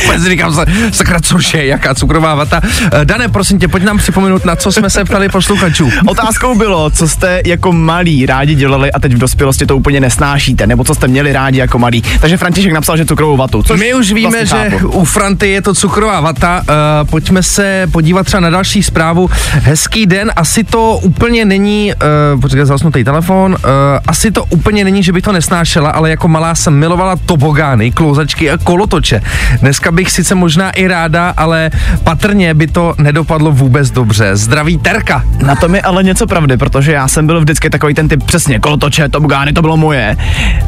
Vůbec 0.06 0.22
říkám 0.24 0.54
sakra, 0.92 1.20
cože, 1.20 1.64
jaká 1.66 1.94
cukrová 1.94 2.34
vata. 2.34 2.60
Eh, 2.92 3.04
Dane, 3.04 3.28
prosím 3.28 3.58
tě, 3.58 3.68
pojď 3.68 3.82
nám 3.84 3.98
připomenout, 3.98 4.44
na 4.44 4.56
co 4.56 4.72
jsme 4.72 4.90
se 4.90 5.04
ptali 5.04 5.28
posluchačů. 5.28 5.90
Otázkou 6.06 6.54
bylo, 6.58 6.90
co 6.90 7.08
jste 7.08 7.42
jako 7.46 7.72
malí 7.72 8.26
rádi 8.26 8.54
dělali 8.54 8.92
a 8.92 9.00
teď 9.00 9.12
v 9.14 9.18
dospělosti 9.18 9.66
to 9.66 9.76
úplně 9.76 10.00
nesnášíte, 10.00 10.66
nebo 10.66 10.84
co 10.84 10.94
jste 10.94 11.08
měli 11.08 11.32
rádi 11.32 11.58
jako 11.58 11.78
malí. 11.78 12.02
Takže 12.20 12.36
František 12.36 12.72
napsal, 12.72 12.96
že 12.96 13.06
cukrovou 13.06 13.36
vatu. 13.36 13.62
Což 13.62 13.80
My 13.80 13.94
už 13.94 14.12
víme, 14.12 14.30
vlastně 14.30 14.46
že 14.46 14.70
chápu. 14.70 14.88
u 14.88 15.04
Franty 15.04 15.50
je 15.50 15.62
to 15.62 15.74
cukrová 15.74 16.20
vata. 16.20 16.62
Uh, 17.02 17.08
pojďme 17.08 17.42
se 17.42 17.86
podívat 17.92 18.26
třeba 18.26 18.40
na 18.40 18.50
další 18.50 18.82
zprávu. 18.82 19.30
Hezký 19.52 20.06
den, 20.06 20.32
asi 20.36 20.64
to 20.64 20.98
úplně 21.02 21.44
není, 21.44 21.92
uh, 22.34 22.40
počkej, 22.40 22.66
zasnutý 22.66 23.04
telefon, 23.04 23.52
uh, 23.52 23.58
asi 24.06 24.30
to 24.30 24.44
úplně 24.44 24.84
není, 24.84 25.02
že 25.02 25.12
by 25.12 25.22
to 25.22 25.32
nesnášela, 25.32 25.90
ale 25.90 26.10
jako 26.10 26.28
malá 26.28 26.54
jsem 26.54 26.74
milovala 26.74 27.16
tobogány, 27.16 27.90
klouzačky 27.92 28.50
a 28.50 28.58
kolotoče. 28.58 29.22
Dneska 29.60 29.89
bych 29.90 30.10
sice 30.10 30.34
možná 30.34 30.70
i 30.70 30.86
ráda, 30.86 31.34
ale 31.36 31.70
patrně 32.04 32.54
by 32.54 32.66
to 32.66 32.94
nedopadlo 32.98 33.52
vůbec 33.52 33.90
dobře. 33.90 34.36
Zdraví 34.36 34.78
Terka. 34.78 35.24
Na 35.46 35.56
tom 35.56 35.74
je 35.74 35.82
ale 35.82 36.02
něco 36.02 36.26
pravdy, 36.26 36.56
protože 36.56 36.92
já 36.92 37.08
jsem 37.08 37.26
byl 37.26 37.40
vždycky 37.40 37.70
takový 37.70 37.94
ten 37.94 38.08
typ 38.08 38.24
přesně 38.24 38.58
kolotoče, 38.58 39.08
tobogány, 39.08 39.52
to 39.52 39.62
bylo 39.62 39.76
moje. 39.76 40.16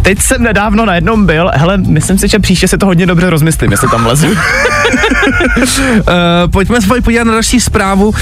Teď 0.03 0.19
jsem 0.23 0.43
nedávno 0.43 0.87
na 0.87 0.95
jednom 0.95 1.27
byl, 1.27 1.51
hele, 1.55 1.77
myslím 1.77 2.19
si, 2.19 2.29
že 2.29 2.39
příště 2.39 2.69
si 2.69 2.79
to 2.79 2.87
hodně 2.87 3.07
dobře 3.07 3.31
rozmyslím, 3.31 3.71
jestli 3.71 3.89
tam 3.89 4.07
lezu. 4.07 4.27
Uh, 4.27 4.35
pojďme 6.53 6.81
se 6.81 6.87
podívat 7.03 7.25
na 7.25 7.33
další 7.33 7.61
zprávu. 7.61 8.09
Uh, 8.09 8.15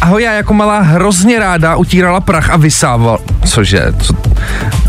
ahoj, 0.00 0.22
já 0.22 0.32
jako 0.32 0.54
malá 0.54 0.80
hrozně 0.80 1.38
ráda 1.38 1.76
utírala 1.76 2.20
prach 2.20 2.50
a 2.50 2.56
vysával. 2.56 3.18
Cože? 3.44 3.84
Co, 3.98 4.14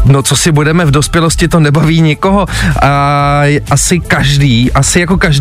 no 0.06 0.24
co 0.24 0.36
si 0.36 0.52
budeme 0.52 0.86
v 0.86 0.92
dospělosti, 0.92 1.48
to 1.48 1.60
nebaví 1.60 2.02
nikoho. 2.02 2.46
A 2.82 3.42
asi 3.72 4.00
každý, 4.00 4.72
asi 4.72 5.00
jako 5.00 5.18
každý, 5.18 5.35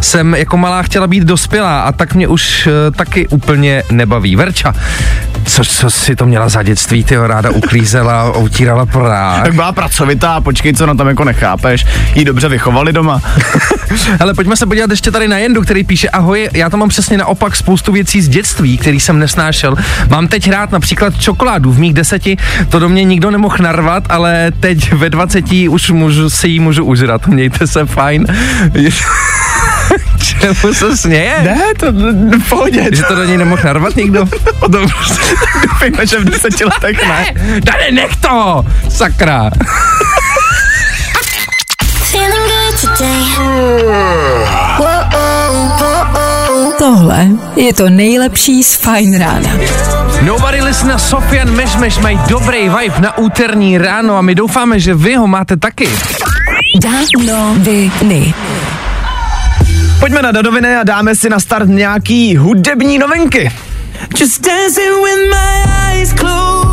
jsem 0.00 0.34
jako 0.34 0.56
malá 0.56 0.82
chtěla 0.82 1.06
být 1.06 1.24
dospělá 1.24 1.80
a 1.80 1.92
tak 1.92 2.14
mě 2.14 2.28
už 2.28 2.66
uh, 2.66 2.94
taky 2.96 3.28
úplně 3.28 3.82
nebaví. 3.90 4.36
Verča, 4.36 4.74
co, 5.44 5.64
co 5.64 5.90
si 5.90 6.16
to 6.16 6.26
měla 6.26 6.48
za 6.48 6.62
dětství, 6.62 7.04
ty 7.04 7.16
ráda 7.16 7.50
uklízela 7.50 8.36
utírala 8.36 8.86
prach. 8.86 9.42
tak 9.42 9.54
byla 9.54 9.72
pracovitá, 9.72 10.40
počkej, 10.40 10.72
co 10.72 10.86
na 10.86 10.94
tom 10.94 11.08
jako 11.08 11.24
nechápeš. 11.24 11.86
Jí 12.14 12.24
dobře 12.24 12.48
vychovali 12.48 12.92
doma. 12.92 13.20
Ale 14.20 14.34
pojďme 14.34 14.56
se 14.56 14.66
podívat 14.66 14.90
ještě 14.90 15.10
tady 15.10 15.28
na 15.28 15.38
Jendu, 15.38 15.62
který 15.62 15.84
píše, 15.84 16.08
ahoj, 16.08 16.48
já 16.52 16.70
to 16.70 16.76
mám 16.76 16.88
přesně 16.88 17.18
naopak 17.18 17.56
spoustu 17.56 17.92
věcí 17.92 18.22
z 18.22 18.28
dětství, 18.28 18.78
který 18.78 19.00
jsem 19.00 19.18
nesnášel. 19.18 19.76
Mám 20.08 20.28
teď 20.28 20.50
rád 20.50 20.72
například 20.72 21.20
čokoládu, 21.20 21.72
v 21.72 21.78
mých 21.78 21.94
deseti 21.94 22.36
to 22.68 22.78
do 22.78 22.88
mě 22.88 23.04
nikdo 23.04 23.30
nemohl 23.30 23.56
narvat, 23.60 24.04
ale 24.08 24.52
teď 24.60 24.92
ve 24.92 25.10
20 25.10 25.44
už 25.68 25.90
můžu, 25.90 26.30
si 26.30 26.48
ji 26.48 26.60
můžu 26.60 26.84
užrat. 26.84 27.26
Mějte 27.26 27.66
se 27.66 27.86
fajn. 27.86 28.26
Čemu 30.18 30.74
se 30.74 30.96
směje? 30.96 31.34
Ne, 31.42 31.60
to 31.80 31.92
v 31.92 32.48
pohodě. 32.48 32.88
Že 32.92 33.02
to 33.02 33.14
do 33.14 33.24
něj 33.24 33.36
nemohl 33.36 33.62
narvat 33.64 33.96
nikdo? 33.96 34.24
Dobře. 34.68 35.14
Doufejme, 35.62 36.06
že 36.06 36.18
v 36.18 36.24
deseti 36.24 36.64
letech 36.64 37.08
ne. 37.08 37.26
Dane, 37.60 37.90
nech 37.92 38.16
to! 38.16 38.64
Sakra. 38.88 39.50
Tohle 46.78 47.26
je 47.56 47.74
to 47.74 47.90
nejlepší 47.90 48.64
z 48.64 48.74
Fine 48.74 49.18
Rána. 49.18 49.50
Nobody 50.22 50.62
listen 50.62 50.88
na 50.88 50.98
Sofian 50.98 51.50
Mešmeš 51.50 51.98
mají 51.98 52.20
dobrý 52.28 52.68
vibe 52.68 53.00
na 53.00 53.18
úterní 53.18 53.78
ráno 53.78 54.16
a 54.16 54.22
my 54.22 54.34
doufáme, 54.34 54.80
že 54.80 54.94
vy 54.94 55.16
ho 55.16 55.26
máte 55.26 55.56
taky. 55.56 55.88
Danoviny. 56.82 58.34
Pojďme 60.00 60.22
na 60.22 60.32
Dadoviny 60.32 60.76
a 60.76 60.84
dáme 60.84 61.14
si 61.14 61.30
na 61.30 61.40
start 61.40 61.68
nějaký 61.68 62.36
hudební 62.36 62.98
novinky. 62.98 63.52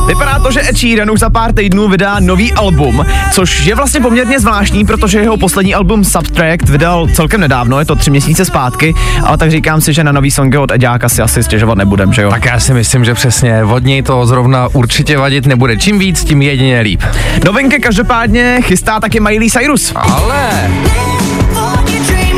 Vypadá 0.08 0.40
to, 0.40 0.52
že 0.52 0.70
Ed 0.70 0.78
Sheeran 0.78 1.12
už 1.12 1.20
za 1.20 1.30
pár 1.30 1.54
týdnů 1.54 1.88
vydá 1.88 2.20
nový 2.20 2.54
album, 2.54 3.06
což 3.32 3.66
je 3.66 3.76
vlastně 3.76 4.00
poměrně 4.00 4.40
zvláštní, 4.40 4.86
protože 4.86 5.20
jeho 5.20 5.38
poslední 5.38 5.76
album 5.76 6.04
Subtract 6.04 6.70
vydal 6.70 7.08
celkem 7.08 7.42
nedávno, 7.42 7.80
je 7.80 7.86
to 7.86 7.96
tři 7.96 8.10
měsíce 8.10 8.46
zpátky, 8.46 8.96
ale 9.24 9.38
tak 9.38 9.52
říkám 9.52 9.82
si, 9.82 9.94
že 9.94 10.04
na 10.04 10.12
nový 10.12 10.32
songy 10.32 10.58
od 10.58 10.72
Eďáka 10.72 11.10
si 11.10 11.22
asi 11.22 11.44
stěžovat 11.44 11.78
nebudem, 11.78 12.14
že 12.14 12.22
jo? 12.22 12.30
Tak 12.30 12.46
já 12.46 12.60
si 12.60 12.74
myslím, 12.74 13.06
že 13.06 13.14
přesně 13.14 13.64
od 13.64 13.84
něj 13.84 14.04
to 14.04 14.26
zrovna 14.26 14.68
určitě 14.74 15.18
vadit 15.18 15.46
nebude. 15.46 15.78
Čím 15.78 16.00
víc, 16.00 16.24
tím 16.24 16.42
jedině 16.42 16.80
líp. 16.80 17.04
Novinky 17.46 17.80
každopádně 17.80 18.58
chystá 18.62 19.00
taky 19.00 19.20
Miley 19.20 19.50
Cyrus. 19.50 19.94
Ale 19.96 20.50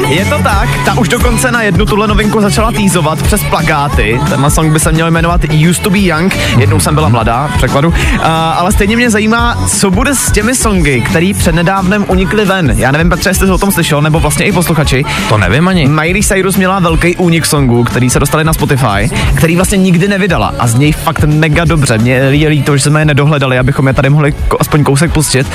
Je 0.10 0.26
to 0.26 0.38
tak, 0.44 0.70
ta 0.86 0.94
už 0.94 1.08
dokonce 1.08 1.52
na 1.52 1.62
jednu 1.62 1.86
tuhle 1.86 2.08
novinku 2.08 2.42
začala 2.42 2.72
týzovat 2.72 3.24
přes 3.24 3.44
plakáty. 3.44 4.20
Tenhle 4.30 4.52
song 4.52 4.74
by 4.74 4.80
se 4.80 4.92
měl 4.92 5.12
jmenovat 5.12 5.42
Used 5.70 5.84
to 5.84 5.90
be 5.90 6.00
Young, 6.00 6.36
jednou 6.58 6.80
jsem 6.80 6.96
byla 6.96 7.10
mladá, 7.10 7.48
v 7.48 7.58
překladu. 7.58 7.88
Uh, 7.88 7.96
ale 8.26 8.72
stejně 8.72 8.96
mě 8.96 9.10
zajímá, 9.10 9.58
co 9.68 9.92
bude 9.92 10.16
s 10.16 10.32
těmi 10.32 10.56
songy, 10.56 11.02
který 11.02 11.34
přednedávnem 11.34 12.06
unikly 12.08 12.46
ven. 12.46 12.74
Já 12.78 12.92
nevím, 12.92 13.10
Petře, 13.10 13.30
jestli 13.30 13.48
jsi 13.48 13.54
o 13.54 13.58
tom 13.58 13.72
slyšel, 13.72 14.02
nebo 14.02 14.20
vlastně 14.20 14.46
i 14.46 14.52
posluchači. 14.52 15.06
to 15.30 15.38
nevím 15.38 15.68
ani. 15.68 15.88
Miley 15.88 16.24
Cyrus 16.24 16.58
měla 16.58 16.80
velký 16.80 17.16
únik 17.16 17.46
songů, 17.46 17.84
který 17.84 18.10
se 18.10 18.20
dostali 18.20 18.44
na 18.44 18.54
Spotify, 18.54 19.10
který 19.36 19.56
vlastně 19.56 19.78
nikdy 19.78 20.08
nevydala 20.08 20.54
a 20.60 20.68
z 20.68 20.76
něj 20.76 20.92
fakt 20.92 21.24
mega 21.24 21.66
dobře. 21.66 21.98
Mě 21.98 22.14
je 22.14 22.50
líto, 22.50 22.78
že 22.78 22.84
jsme 22.84 23.02
je 23.02 23.06
nedohledali, 23.06 23.60
abychom 23.60 23.88
je 23.88 23.94
tady 23.94 24.10
mohli 24.10 24.34
aspoň 24.60 24.84
kousek 24.84 25.12
pustit, 25.12 25.48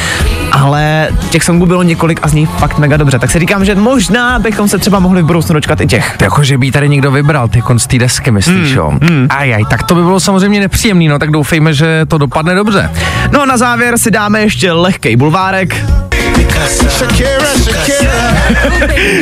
ale 0.53 1.09
těch 1.31 1.45
songů 1.45 1.67
bylo 1.67 1.83
několik 1.83 2.21
a 2.23 2.29
z 2.29 2.33
něj 2.33 2.47
fakt 2.47 2.79
mega 2.79 2.97
dobře. 2.97 3.19
Tak 3.19 3.31
si 3.31 3.39
říkám, 3.39 3.65
že 3.65 3.75
možná 3.75 4.40
bychom 4.41 4.69
se 4.69 4.79
třeba 4.79 4.99
mohli 4.99 5.23
v 5.23 5.27
budoucnu 5.27 5.55
dočkat 5.55 5.81
i 5.81 5.87
těch. 5.87 6.17
Jako, 6.21 6.45
že 6.45 6.59
by 6.59 6.71
tady 6.71 6.89
někdo 6.89 7.11
vybral, 7.11 7.49
ty 7.49 7.63
konc 7.63 7.87
té 7.87 7.99
desky, 7.99 8.31
myslíš, 8.31 8.57
Hmm, 8.69 8.77
jo? 8.77 8.93
Ajaj, 9.31 9.65
tak 9.71 9.83
to 9.83 9.95
by 9.95 10.03
bylo 10.03 10.21
samozřejmě 10.21 10.61
nepříjemný, 10.61 11.09
no 11.09 11.19
tak 11.19 11.31
doufejme, 11.31 11.75
že 11.75 12.07
to 12.09 12.19
dopadne 12.19 12.55
dobře. 12.55 12.91
No 13.33 13.43
a 13.43 13.47
na 13.47 13.57
závěr 13.57 13.99
si 13.99 14.11
dáme 14.11 14.41
ještě 14.41 14.73
lehkej 14.73 15.17
bulvárek. 15.17 15.77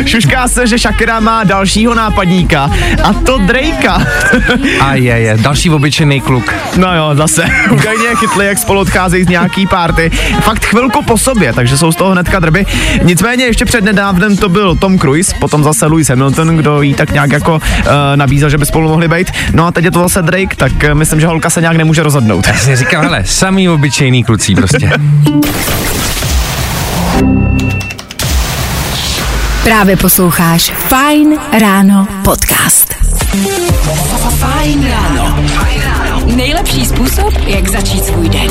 Šušká 0.05 0.49
se, 0.49 0.67
že 0.67 0.79
Shakira 0.79 1.21
má 1.21 1.45
dalšího 1.45 1.95
nápadníka 1.95 2.71
a 3.03 3.13
to 3.13 3.39
Drakea. 3.39 4.03
A 4.81 4.95
je, 4.95 5.19
je, 5.19 5.37
další 5.37 5.71
obyčejný 5.71 6.21
kluk. 6.21 6.55
No 6.77 6.97
jo, 6.97 7.11
zase. 7.15 7.45
Údajně 7.71 8.07
je 8.07 8.17
chytli, 8.17 8.47
jak 8.47 8.59
spolu 8.59 8.81
odcházejí 8.81 9.25
z 9.25 9.29
nějaký 9.29 9.67
párty. 9.67 10.11
Fakt 10.41 10.65
chvilku 10.65 11.03
po 11.03 11.19
sobě, 11.19 11.53
takže 11.53 11.79
jsou 11.79 11.93
z 11.93 11.97
toho 11.97 12.11
hnedka 12.11 12.41
drby. 12.41 12.67
Nicméně 13.03 13.45
ještě 13.45 13.65
před 13.65 13.85
nedávnem 13.85 14.37
to 14.37 14.49
byl 14.49 14.77
Tom 14.77 14.99
Cruise, 14.99 15.35
potom 15.41 15.65
zase 15.65 15.87
Lewis 15.87 16.09
Hamilton, 16.09 16.57
kdo 16.57 16.83
jí 16.83 16.95
tak 16.95 17.11
nějak 17.11 17.33
jako 17.33 17.55
uh, 17.55 17.61
nabízel, 18.15 18.51
že 18.51 18.59
by 18.59 18.67
spolu 18.67 18.89
mohli 18.89 19.09
být. 19.09 19.31
No 19.53 19.67
a 19.67 19.73
teď 19.73 19.85
je 19.85 19.91
to 19.91 20.01
zase 20.01 20.23
Drake, 20.23 20.57
tak 20.57 20.73
uh, 20.73 20.95
myslím, 20.95 21.21
že 21.21 21.27
holka 21.27 21.51
se 21.51 21.61
nějak 21.61 21.77
nemůže 21.77 22.03
rozhodnout. 22.03 22.47
Já 22.47 22.55
si 22.55 22.77
říkám, 22.77 23.03
hele, 23.03 23.23
samý 23.25 23.69
obyčejný 23.69 24.25
kluci 24.25 24.55
prostě. 24.55 24.91
Právě 29.69 29.97
posloucháš 29.97 30.73
Fine 30.73 31.37
Ráno 31.61 32.07
podcast. 32.25 32.95
Fine 34.31 34.91
Ráno. 34.91 35.37
Nejlepší 36.37 36.87
způsob, 36.87 37.35
jak 37.47 37.69
začít 37.69 38.05
svůj 38.05 38.29
den. 38.29 38.51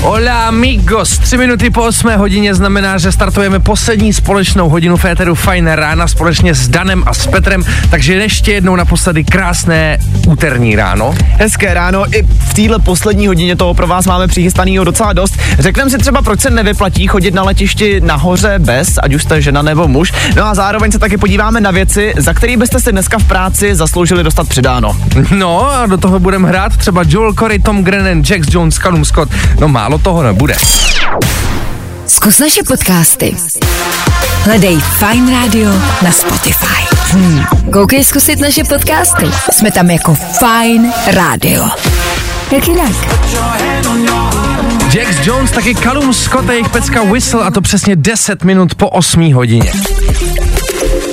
Hola 0.00 0.48
amigos, 0.48 1.18
tři 1.18 1.36
minuty 1.36 1.70
po 1.70 1.82
8 1.82 2.10
hodině 2.16 2.54
znamená, 2.54 2.98
že 2.98 3.12
startujeme 3.12 3.60
poslední 3.60 4.12
společnou 4.12 4.68
hodinu 4.68 4.96
Féteru 4.96 5.34
Fajn 5.34 5.66
rána 5.66 6.08
společně 6.08 6.54
s 6.54 6.68
Danem 6.68 7.02
a 7.06 7.14
s 7.14 7.26
Petrem, 7.26 7.64
takže 7.90 8.14
ještě 8.14 8.52
jednou 8.52 8.76
naposledy 8.76 9.24
krásné 9.24 9.98
úterní 10.28 10.76
ráno. 10.76 11.14
Hezké 11.20 11.74
ráno, 11.74 12.04
i 12.14 12.22
v 12.22 12.54
téhle 12.54 12.78
poslední 12.78 13.26
hodině 13.26 13.56
toho 13.56 13.74
pro 13.74 13.86
vás 13.86 14.06
máme 14.06 14.28
přichystanýho 14.28 14.84
docela 14.84 15.12
dost. 15.12 15.38
Řekneme 15.58 15.90
si 15.90 15.98
třeba, 15.98 16.22
proč 16.22 16.40
se 16.40 16.50
nevyplatí 16.50 17.06
chodit 17.06 17.34
na 17.34 17.42
letišti 17.42 18.00
nahoře 18.00 18.54
bez, 18.58 18.98
ať 19.02 19.14
už 19.14 19.22
jste 19.22 19.42
žena 19.42 19.62
nebo 19.62 19.88
muž. 19.88 20.12
No 20.36 20.44
a 20.44 20.54
zároveň 20.54 20.92
se 20.92 20.98
taky 20.98 21.16
podíváme 21.16 21.60
na 21.60 21.70
věci, 21.70 22.14
za 22.16 22.34
které 22.34 22.56
byste 22.56 22.80
si 22.80 22.92
dneska 22.92 23.18
v 23.18 23.24
práci 23.24 23.74
zasloužili 23.74 24.24
dostat 24.24 24.48
přidáno. 24.48 24.96
No 25.30 25.70
a 25.70 25.86
do 25.86 25.96
toho 25.96 26.18
budeme 26.18 26.48
hrát 26.48 26.76
třeba 26.76 27.02
Joel 27.08 27.32
Corey, 27.32 27.58
Tom 27.58 27.84
Grennan, 27.84 28.22
Jax 28.30 28.48
Jones, 28.50 28.74
Callum 28.74 29.04
Scott, 29.04 29.28
no 29.60 29.68
málo 29.68 29.87
málo 29.88 29.98
toho 29.98 30.22
nebude. 30.22 30.56
Zkus 32.06 32.38
naše 32.38 32.62
podcasty. 32.62 33.36
Hledej 34.44 34.76
Fine 34.76 35.32
Radio 35.32 35.70
na 36.02 36.12
Spotify. 36.12 36.84
Hmm. 37.12 37.44
Koukej 37.72 38.04
zkusit 38.04 38.40
naše 38.40 38.64
podcasty. 38.64 39.26
Jsme 39.52 39.70
tam 39.70 39.90
jako 39.90 40.14
Fine 40.14 40.92
Radio. 41.06 41.68
Jak 42.52 42.68
jinak? 42.68 42.92
Jax 44.94 45.26
Jones, 45.26 45.50
taky 45.50 45.74
Callum 45.74 46.14
Scott 46.14 46.48
a 46.48 46.52
jejich 46.52 46.68
pecka 46.68 47.02
Whistle 47.02 47.44
a 47.44 47.50
to 47.50 47.60
přesně 47.60 47.96
10 47.96 48.44
minut 48.44 48.74
po 48.74 48.88
8 48.88 49.32
hodině. 49.32 49.72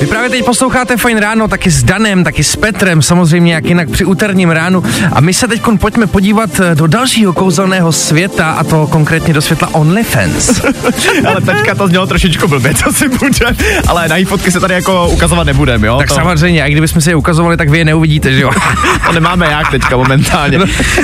Vy 0.02 0.08
právě 0.08 0.30
teď 0.30 0.46
posloucháte 0.46 0.98
Fajn 0.98 1.18
ráno, 1.18 1.48
taky 1.48 1.72
s 1.72 1.84
Danem, 1.84 2.24
taky 2.24 2.44
s 2.44 2.56
Petrem, 2.56 3.02
samozřejmě 3.02 3.54
jak 3.54 3.66
jinak 3.66 3.90
při 3.90 4.06
úterním 4.06 4.50
ránu. 4.50 4.84
A 5.12 5.22
my 5.22 5.34
se 5.34 5.48
teď 5.48 5.62
pojďme 5.80 6.08
podívat 6.08 6.60
eh, 6.60 6.76
do 6.76 6.88
dalšího 6.88 7.34
kouzelného 7.34 7.92
světa, 7.92 8.52
a 8.52 8.64
to 8.64 8.88
konkrétně 8.88 9.34
do 9.34 9.42
světla 9.42 9.70
OnlyFans. 9.72 10.62
ale 11.28 11.42
teďka 11.42 11.76
to 11.76 11.88
znělo 11.88 12.08
trošičku 12.08 12.48
blbě, 12.48 12.74
co 12.74 12.94
si 12.94 13.10
bude, 13.10 13.56
ale 13.88 14.08
na 14.08 14.16
fotky 14.28 14.52
se 14.52 14.60
tady 14.60 14.74
jako 14.74 15.10
ukazovat 15.10 15.48
nebudeme, 15.48 15.88
jo? 15.88 15.98
Tak 15.98 16.08
to... 16.08 16.16
samozřejmě, 16.16 16.64
a 16.64 16.70
kdybychom 16.70 17.02
si 17.02 17.10
je 17.10 17.16
ukazovali, 17.16 17.58
tak 17.58 17.70
vy 17.70 17.78
je 17.78 17.86
neuvidíte, 17.86 18.34
že 18.34 18.42
jo? 18.42 18.52
to 19.06 19.14
nemáme 19.14 19.46
jak 19.52 19.72
teďka 19.72 19.98
momentálně. 19.98 20.60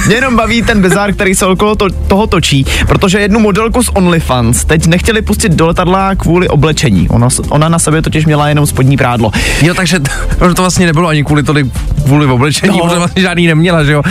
Mě 0.05 0.15
jenom 0.15 0.35
baví 0.35 0.61
ten 0.63 0.81
bizár, 0.81 1.13
který 1.13 1.35
se 1.35 1.45
okolo 1.45 1.75
to, 1.75 1.89
toho 1.89 2.27
točí, 2.27 2.65
protože 2.87 3.19
jednu 3.19 3.39
modelku 3.39 3.83
z 3.83 3.89
OnlyFans 3.93 4.65
teď 4.65 4.87
nechtěli 4.87 5.21
pustit 5.21 5.51
do 5.51 5.67
letadla 5.67 6.15
kvůli 6.15 6.47
oblečení. 6.47 7.09
Ona, 7.09 7.27
ona 7.49 7.69
na 7.69 7.79
sobě 7.79 8.01
totiž 8.01 8.25
měla 8.25 8.49
jenom 8.49 8.65
spodní 8.81 8.97
prádlo. 8.97 9.31
Jo, 9.61 9.73
takže 9.73 9.99
to, 10.39 10.53
to 10.53 10.61
vlastně 10.61 10.85
nebylo 10.85 11.07
ani 11.07 11.23
kvůli 11.23 11.43
tolik 11.43 11.67
kvůli 12.05 12.25
oblečení, 12.25 12.77
no. 12.77 12.83
protože 12.83 12.97
vlastně 12.97 13.21
žádný 13.21 13.47
neměla, 13.47 13.83
že 13.83 13.91
jo. 13.91 14.03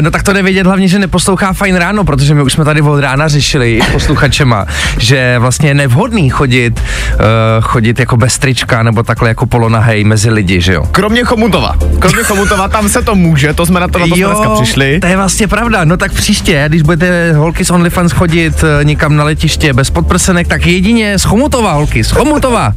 No 0.00 0.10
tak 0.10 0.22
to 0.22 0.32
nevědět 0.32 0.66
hlavně, 0.66 0.88
že 0.88 0.98
neposlouchá 0.98 1.52
fajn 1.52 1.76
ráno, 1.76 2.04
protože 2.04 2.34
my 2.34 2.42
už 2.42 2.52
jsme 2.52 2.64
tady 2.64 2.80
od 2.80 3.00
rána 3.00 3.28
řešili 3.28 3.80
s 3.88 3.92
posluchačema, 3.92 4.66
že 4.98 5.36
vlastně 5.38 5.70
je 5.70 5.74
nevhodný 5.74 6.30
chodit, 6.30 6.80
uh, 6.80 7.20
chodit 7.60 7.98
jako 7.98 8.16
bez 8.16 8.38
trička 8.38 8.82
nebo 8.82 9.02
takhle 9.02 9.28
jako 9.28 9.46
polonahej 9.46 10.04
mezi 10.04 10.30
lidi, 10.30 10.60
že 10.60 10.72
jo. 10.72 10.84
Kromě 10.90 11.24
Chomutova. 11.24 11.76
Kromě 11.98 12.22
Chomutova, 12.22 12.68
tam 12.68 12.88
se 12.88 13.02
to 13.02 13.14
může, 13.14 13.54
to 13.54 13.66
jsme 13.66 13.80
na 13.80 13.88
to, 13.88 13.98
na 13.98 14.06
to 14.06 14.16
jo, 14.16 14.28
dneska 14.28 14.54
přišli. 14.54 15.00
To 15.00 15.06
je 15.06 15.16
vlastně 15.16 15.48
pravda, 15.48 15.84
no 15.84 15.96
tak 15.96 16.12
příště, 16.12 16.64
když 16.68 16.82
budete 16.82 17.32
holky 17.32 17.64
z 17.64 17.70
OnlyFans 17.70 18.12
chodit 18.12 18.62
uh, 18.62 18.84
někam 18.84 19.16
na 19.16 19.24
letiště 19.24 19.72
bez 19.72 19.90
podprsenek, 19.90 20.48
tak 20.48 20.66
jedině 20.66 21.18
z 21.18 21.22
Chomutova 21.22 21.72
holky, 21.72 22.04
z 22.04 22.10
Chomutova. 22.10 22.72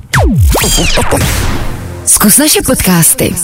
Zkus 2.06 2.38
naše 2.38 2.62
podcasty. 2.62 3.36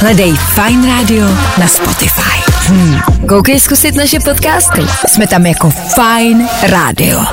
Hledej 0.00 0.32
Fine 0.32 0.88
Radio 0.88 1.26
na 1.58 1.66
Spotify. 1.66 2.42
Hmm. 2.66 3.00
Koukej 3.28 3.60
zkusit 3.60 3.94
naše 3.94 4.20
podcasty. 4.20 4.82
Jsme 5.08 5.26
tam 5.26 5.46
jako 5.46 5.70
Fine 5.70 6.48
Radio. 6.62 7.24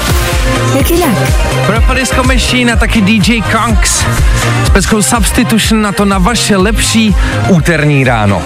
Jak 0.78 0.92
jinak? 0.92 1.16
Pro 1.66 1.96
Disco 1.96 2.24
Machine 2.24 2.74
a 2.74 2.76
taky 2.76 3.02
DJ 3.02 3.42
Konks. 3.42 4.06
S 4.66 4.70
peckou 4.70 5.02
Substitution 5.02 5.82
na 5.82 5.92
to 5.92 6.06
na 6.06 6.18
vaše 6.18 6.58
lepší 6.58 7.16
úterní 7.50 8.04
ráno. 8.04 8.42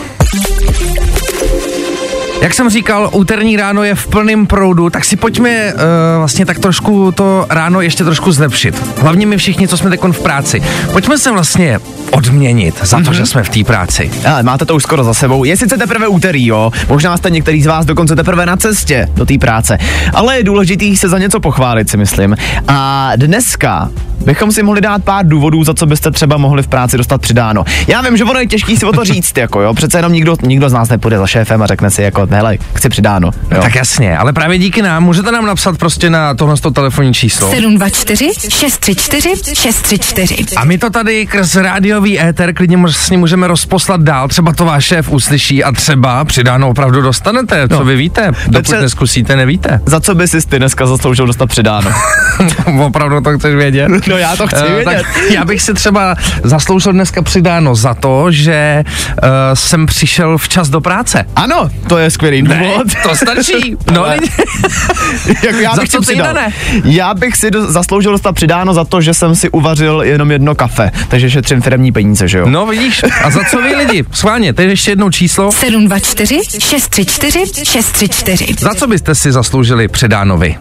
Jak 2.44 2.54
jsem 2.54 2.70
říkal, 2.70 3.10
úterní 3.14 3.58
ráno 3.58 3.84
je 3.84 3.96
v 3.96 4.08
plném 4.08 4.48
proudu, 4.48 4.90
tak 4.90 5.06
si 5.06 5.16
pojďme 5.16 5.74
uh, 5.74 5.80
vlastně 6.18 6.46
tak 6.46 6.60
trošku 6.60 7.12
to 7.12 7.46
ráno 7.50 7.82
ještě 7.82 8.04
trošku 8.04 8.32
zlepšit. 8.32 8.98
Hlavně 8.98 9.26
my 9.26 9.38
všichni, 9.38 9.68
co 9.68 9.78
jsme 9.78 9.90
teď 9.90 10.02
v 10.12 10.20
práci. 10.20 10.64
Pojďme 10.92 11.18
se 11.18 11.32
vlastně 11.32 11.80
odměnit 12.12 12.76
za 12.84 12.98
to, 12.98 13.04
mm-hmm. 13.04 13.12
že 13.12 13.26
jsme 13.26 13.44
v 13.44 13.50
té 13.50 13.64
práci. 13.64 14.12
Ale 14.30 14.44
máte 14.44 14.66
to 14.66 14.76
už 14.76 14.84
skoro 14.84 15.04
za 15.04 15.14
sebou. 15.14 15.44
Je 15.44 15.58
sice 15.58 15.78
teprve 15.78 16.08
úterý, 16.08 16.46
jo. 16.46 16.72
Možná 16.90 17.18
jste 17.18 17.30
některý 17.30 17.64
z 17.64 17.66
vás 17.66 17.86
dokonce 17.86 18.16
teprve 18.16 18.46
na 18.46 18.58
cestě 18.58 19.10
do 19.16 19.26
té 19.26 19.38
práce. 19.38 19.78
Ale 20.14 20.38
je 20.38 20.44
důležitý 20.44 20.98
se 20.98 21.10
za 21.10 21.18
něco 21.18 21.40
pochválit, 21.40 21.90
si 21.90 21.98
myslím. 21.98 22.36
A 22.68 23.12
dneska 23.16 23.90
bychom 24.26 24.52
si 24.52 24.64
mohli 24.64 24.82
dát 24.82 25.04
pár 25.04 25.28
důvodů, 25.28 25.64
za 25.64 25.74
co 25.74 25.86
byste 25.86 26.12
třeba 26.12 26.38
mohli 26.38 26.64
v 26.64 26.68
práci 26.68 26.98
dostat 26.98 27.22
přidáno. 27.22 27.64
Já 27.88 28.02
vím, 28.02 28.18
že 28.18 28.24
ono 28.24 28.40
je 28.40 28.48
těžký 28.48 28.78
si 28.78 28.86
o 28.86 28.92
to 28.92 29.04
říct, 29.14 29.38
jako 29.38 29.62
jo. 29.62 29.74
Přece 29.74 29.98
jenom 29.98 30.14
nikdo, 30.14 30.36
nikdo 30.42 30.70
z 30.70 30.74
nás 30.74 30.90
nepůjde 30.90 31.18
za 31.18 31.28
šéfem 31.28 31.62
a 31.62 31.68
řekne 31.68 31.90
si 31.90 32.02
jako, 32.02 32.26
hele, 32.34 32.58
chci 32.74 32.90
přidáno. 32.90 33.32
Jo. 33.52 33.62
Tak 33.62 33.76
jasně, 33.76 34.18
ale 34.18 34.34
právě 34.34 34.58
díky 34.58 34.82
nám 34.82 35.04
můžete 35.04 35.32
nám 35.32 35.46
napsat 35.46 35.78
prostě 35.78 36.10
na 36.10 36.34
tohle 36.34 36.56
telefonní 36.74 37.14
číslo. 37.14 37.50
724 37.50 38.32
634 38.50 39.56
634. 39.56 40.56
A 40.56 40.66
my 40.66 40.78
to 40.78 40.90
tady 40.90 41.26
krz 41.26 41.56
rádiový 41.56 42.22
éter 42.22 42.54
klidně 42.54 42.78
s 42.88 43.10
ním 43.10 43.20
můžeme 43.20 43.48
rozposlat 43.48 44.02
dál, 44.02 44.28
třeba 44.28 44.54
to 44.54 44.66
váš 44.66 44.86
šéf 44.86 45.10
uslyší 45.10 45.64
a 45.64 45.72
třeba 45.72 46.26
přidáno 46.26 46.70
opravdu 46.70 47.02
dostanete, 47.02 47.68
co 47.68 47.80
no. 47.80 47.86
vy 47.86 47.96
víte, 47.96 48.26
dokud 48.26 48.52
Petře, 48.52 48.82
neskusíte, 48.82 49.36
nevíte. 49.36 49.82
Za 49.86 50.00
co 50.00 50.16
by 50.16 50.28
si 50.28 50.48
ty 50.48 50.60
dneska 50.60 50.86
zasloužil 50.86 51.28
dostat 51.28 51.46
přidáno? 51.46 51.92
opravdu 52.86 53.22
to 53.22 53.38
chceš 53.38 53.56
vědět? 53.56 53.92
No 54.08 54.18
já 54.18 54.36
to 54.36 54.48
chci 54.48 54.64
uh, 54.64 54.72
vědět. 54.72 54.86
Tak 54.86 55.06
já 55.30 55.46
bych 55.46 55.62
si 55.62 55.74
třeba 55.74 56.16
zasloužil 56.44 56.94
dneska 56.94 57.22
přidáno 57.22 57.76
za 57.76 57.94
to, 57.94 58.32
že 58.32 58.84
uh, 58.86 59.30
jsem 59.54 59.86
přišel 59.86 60.38
včas 60.38 60.70
do 60.70 60.82
práce. 60.82 61.26
Ano, 61.36 61.70
to 61.88 61.98
je 61.98 62.10
skvělý 62.14 62.42
důvod. 62.42 62.88
Ne, 62.88 63.02
to 63.04 63.16
stačí. 63.16 63.76
no, 63.92 64.06
jako 65.44 65.58
já 65.58 65.72
bych 65.76 65.92
za 65.92 65.98
co 65.98 66.02
přidal. 66.02 66.34
Ne? 66.34 66.54
Já 66.84 67.14
bych 67.14 67.36
si 67.36 67.52
do, 67.52 67.72
zasloužil 67.72 68.12
dostat 68.12 68.32
přidáno 68.32 68.74
za 68.74 68.86
to, 68.86 69.02
že 69.02 69.14
jsem 69.14 69.36
si 69.36 69.50
uvařil 69.50 70.02
jenom 70.02 70.32
jedno 70.32 70.56
kafe, 70.56 70.92
takže 71.08 71.30
šetřím 71.30 71.62
firmní 71.62 71.92
peníze, 71.92 72.28
že 72.28 72.38
jo? 72.38 72.46
No 72.50 72.66
vidíš, 72.66 73.02
a 73.24 73.30
za 73.30 73.40
co 73.50 73.62
vy 73.62 73.76
lidi? 73.76 74.06
Schválně, 74.12 74.54
je 74.60 74.66
ještě 74.66 74.92
jednou 74.92 75.10
číslo. 75.10 75.52
724 75.52 76.40
634 76.60 77.66
634. 77.66 78.56
Za 78.60 78.74
co 78.74 78.88
byste 78.88 79.16
si 79.16 79.32
zasloužili 79.32 79.88
přidáno 79.88 80.38
vy? 80.38 80.56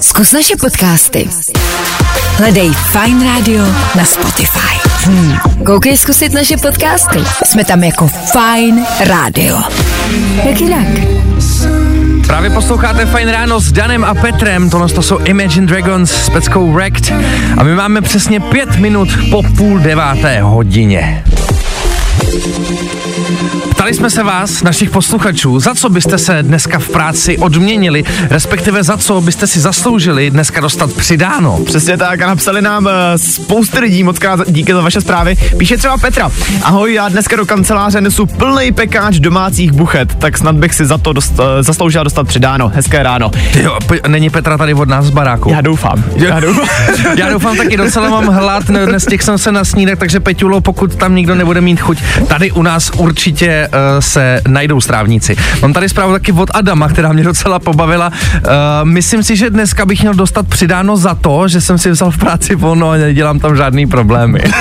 Zkus 0.00 0.32
naše 0.32 0.56
podcasty. 0.56 1.28
Hledej 2.36 2.70
Fine 2.72 3.24
Radio 3.24 3.64
na 3.96 4.04
Spotify. 4.04 4.76
Hmm. 5.04 5.36
Koukej 5.64 5.96
zkusit 5.96 6.32
naše 6.32 6.56
podcasty. 6.56 7.18
Jsme 7.44 7.64
tam 7.64 7.84
jako 7.84 8.08
Fine 8.08 8.84
Radio. 9.00 9.56
Jak 10.44 10.60
jinak? 10.60 10.86
Právě 12.26 12.50
posloucháte 12.50 13.06
Fine 13.06 13.32
Ráno 13.32 13.60
s 13.60 13.72
Danem 13.72 14.04
a 14.04 14.14
Petrem, 14.14 14.70
tohle 14.70 14.88
to 14.88 15.02
jsou 15.02 15.18
Imagine 15.18 15.66
Dragons 15.66 16.10
s 16.10 16.30
peckou 16.30 16.72
Wrecked 16.72 17.12
a 17.56 17.62
my 17.62 17.74
máme 17.74 18.00
přesně 18.00 18.40
pět 18.40 18.76
minut 18.76 19.08
po 19.30 19.42
půl 19.42 19.78
deváté 19.78 20.40
hodině. 20.42 21.24
Ptali 23.70 23.94
jsme 23.94 24.10
se 24.10 24.22
vás, 24.22 24.62
našich 24.62 24.90
posluchačů, 24.90 25.60
za 25.60 25.74
co 25.74 25.88
byste 25.88 26.18
se 26.18 26.42
dneska 26.42 26.78
v 26.78 26.88
práci 26.88 27.38
odměnili, 27.38 28.04
respektive 28.30 28.82
za 28.82 28.96
co 28.96 29.20
byste 29.20 29.46
si 29.46 29.60
zasloužili 29.60 30.30
dneska 30.30 30.60
dostat 30.60 30.92
přidáno. 30.92 31.60
Přesně 31.64 31.96
tak 31.96 32.22
a 32.22 32.26
napsali 32.26 32.62
nám 32.62 32.84
uh, 32.84 32.92
spoustu 33.16 33.80
lidí, 33.80 34.02
moc 34.02 34.18
krát 34.18 34.40
díky 34.46 34.72
za 34.72 34.80
vaše 34.80 35.00
zprávy. 35.00 35.36
Píše 35.58 35.76
třeba 35.76 35.98
Petra. 35.98 36.30
Ahoj, 36.62 36.94
já 36.94 37.08
dneska 37.08 37.36
do 37.36 37.46
kanceláře 37.46 38.00
nesu 38.00 38.26
plný 38.26 38.72
pekáč 38.72 39.18
domácích 39.18 39.72
buchet, 39.72 40.14
tak 40.14 40.38
snad 40.38 40.56
bych 40.56 40.74
si 40.74 40.86
za 40.86 40.98
to 40.98 41.12
dost, 41.12 41.38
uh, 41.38 41.44
zasloužil 41.60 42.04
dostat 42.04 42.28
přidáno. 42.28 42.72
Hezké 42.74 43.02
ráno. 43.02 43.30
Jo, 43.62 43.78
není 44.08 44.30
Petra 44.30 44.58
tady 44.58 44.74
od 44.74 44.88
nás 44.88 45.04
z 45.04 45.10
baráku. 45.10 45.50
Já 45.50 45.60
doufám. 45.60 46.04
Já 46.16 46.40
doufám, 46.40 46.68
já 47.16 47.30
doufám 47.30 47.56
taky, 47.56 47.76
docela 47.76 48.10
mám 48.10 48.26
hlad, 48.26 48.64
dnes 48.64 49.06
těch 49.06 49.22
jsem 49.22 49.38
se 49.38 49.52
na 49.52 49.64
snídek, 49.64 49.98
takže 49.98 50.20
Peťulo, 50.20 50.60
pokud 50.60 50.94
tam 50.94 51.14
nikdo 51.14 51.34
nebude 51.34 51.60
mít 51.60 51.80
chuť, 51.80 51.98
tady 52.28 52.52
u 52.52 52.62
nás 52.62 52.90
určitě 52.96 53.15
uh, 53.16 54.00
se 54.00 54.40
najdou 54.48 54.80
strávníci. 54.80 55.36
Mám 55.62 55.72
tady 55.72 55.88
zprávu 55.88 56.12
taky 56.12 56.32
od 56.32 56.50
Adama, 56.54 56.88
která 56.88 57.12
mě 57.12 57.24
docela 57.24 57.58
pobavila. 57.58 58.12
Uh, 58.34 58.40
myslím 58.82 59.22
si, 59.22 59.36
že 59.36 59.50
dneska 59.50 59.86
bych 59.86 60.00
měl 60.00 60.14
dostat 60.14 60.48
přidáno 60.48 60.96
za 60.96 61.14
to, 61.14 61.48
že 61.48 61.60
jsem 61.60 61.78
si 61.78 61.90
vzal 61.90 62.10
v 62.10 62.18
práci 62.18 62.54
volno 62.54 62.90
a 62.90 62.96
nedělám 62.96 63.38
tam 63.38 63.56
žádný 63.56 63.86
problémy. 63.86 64.42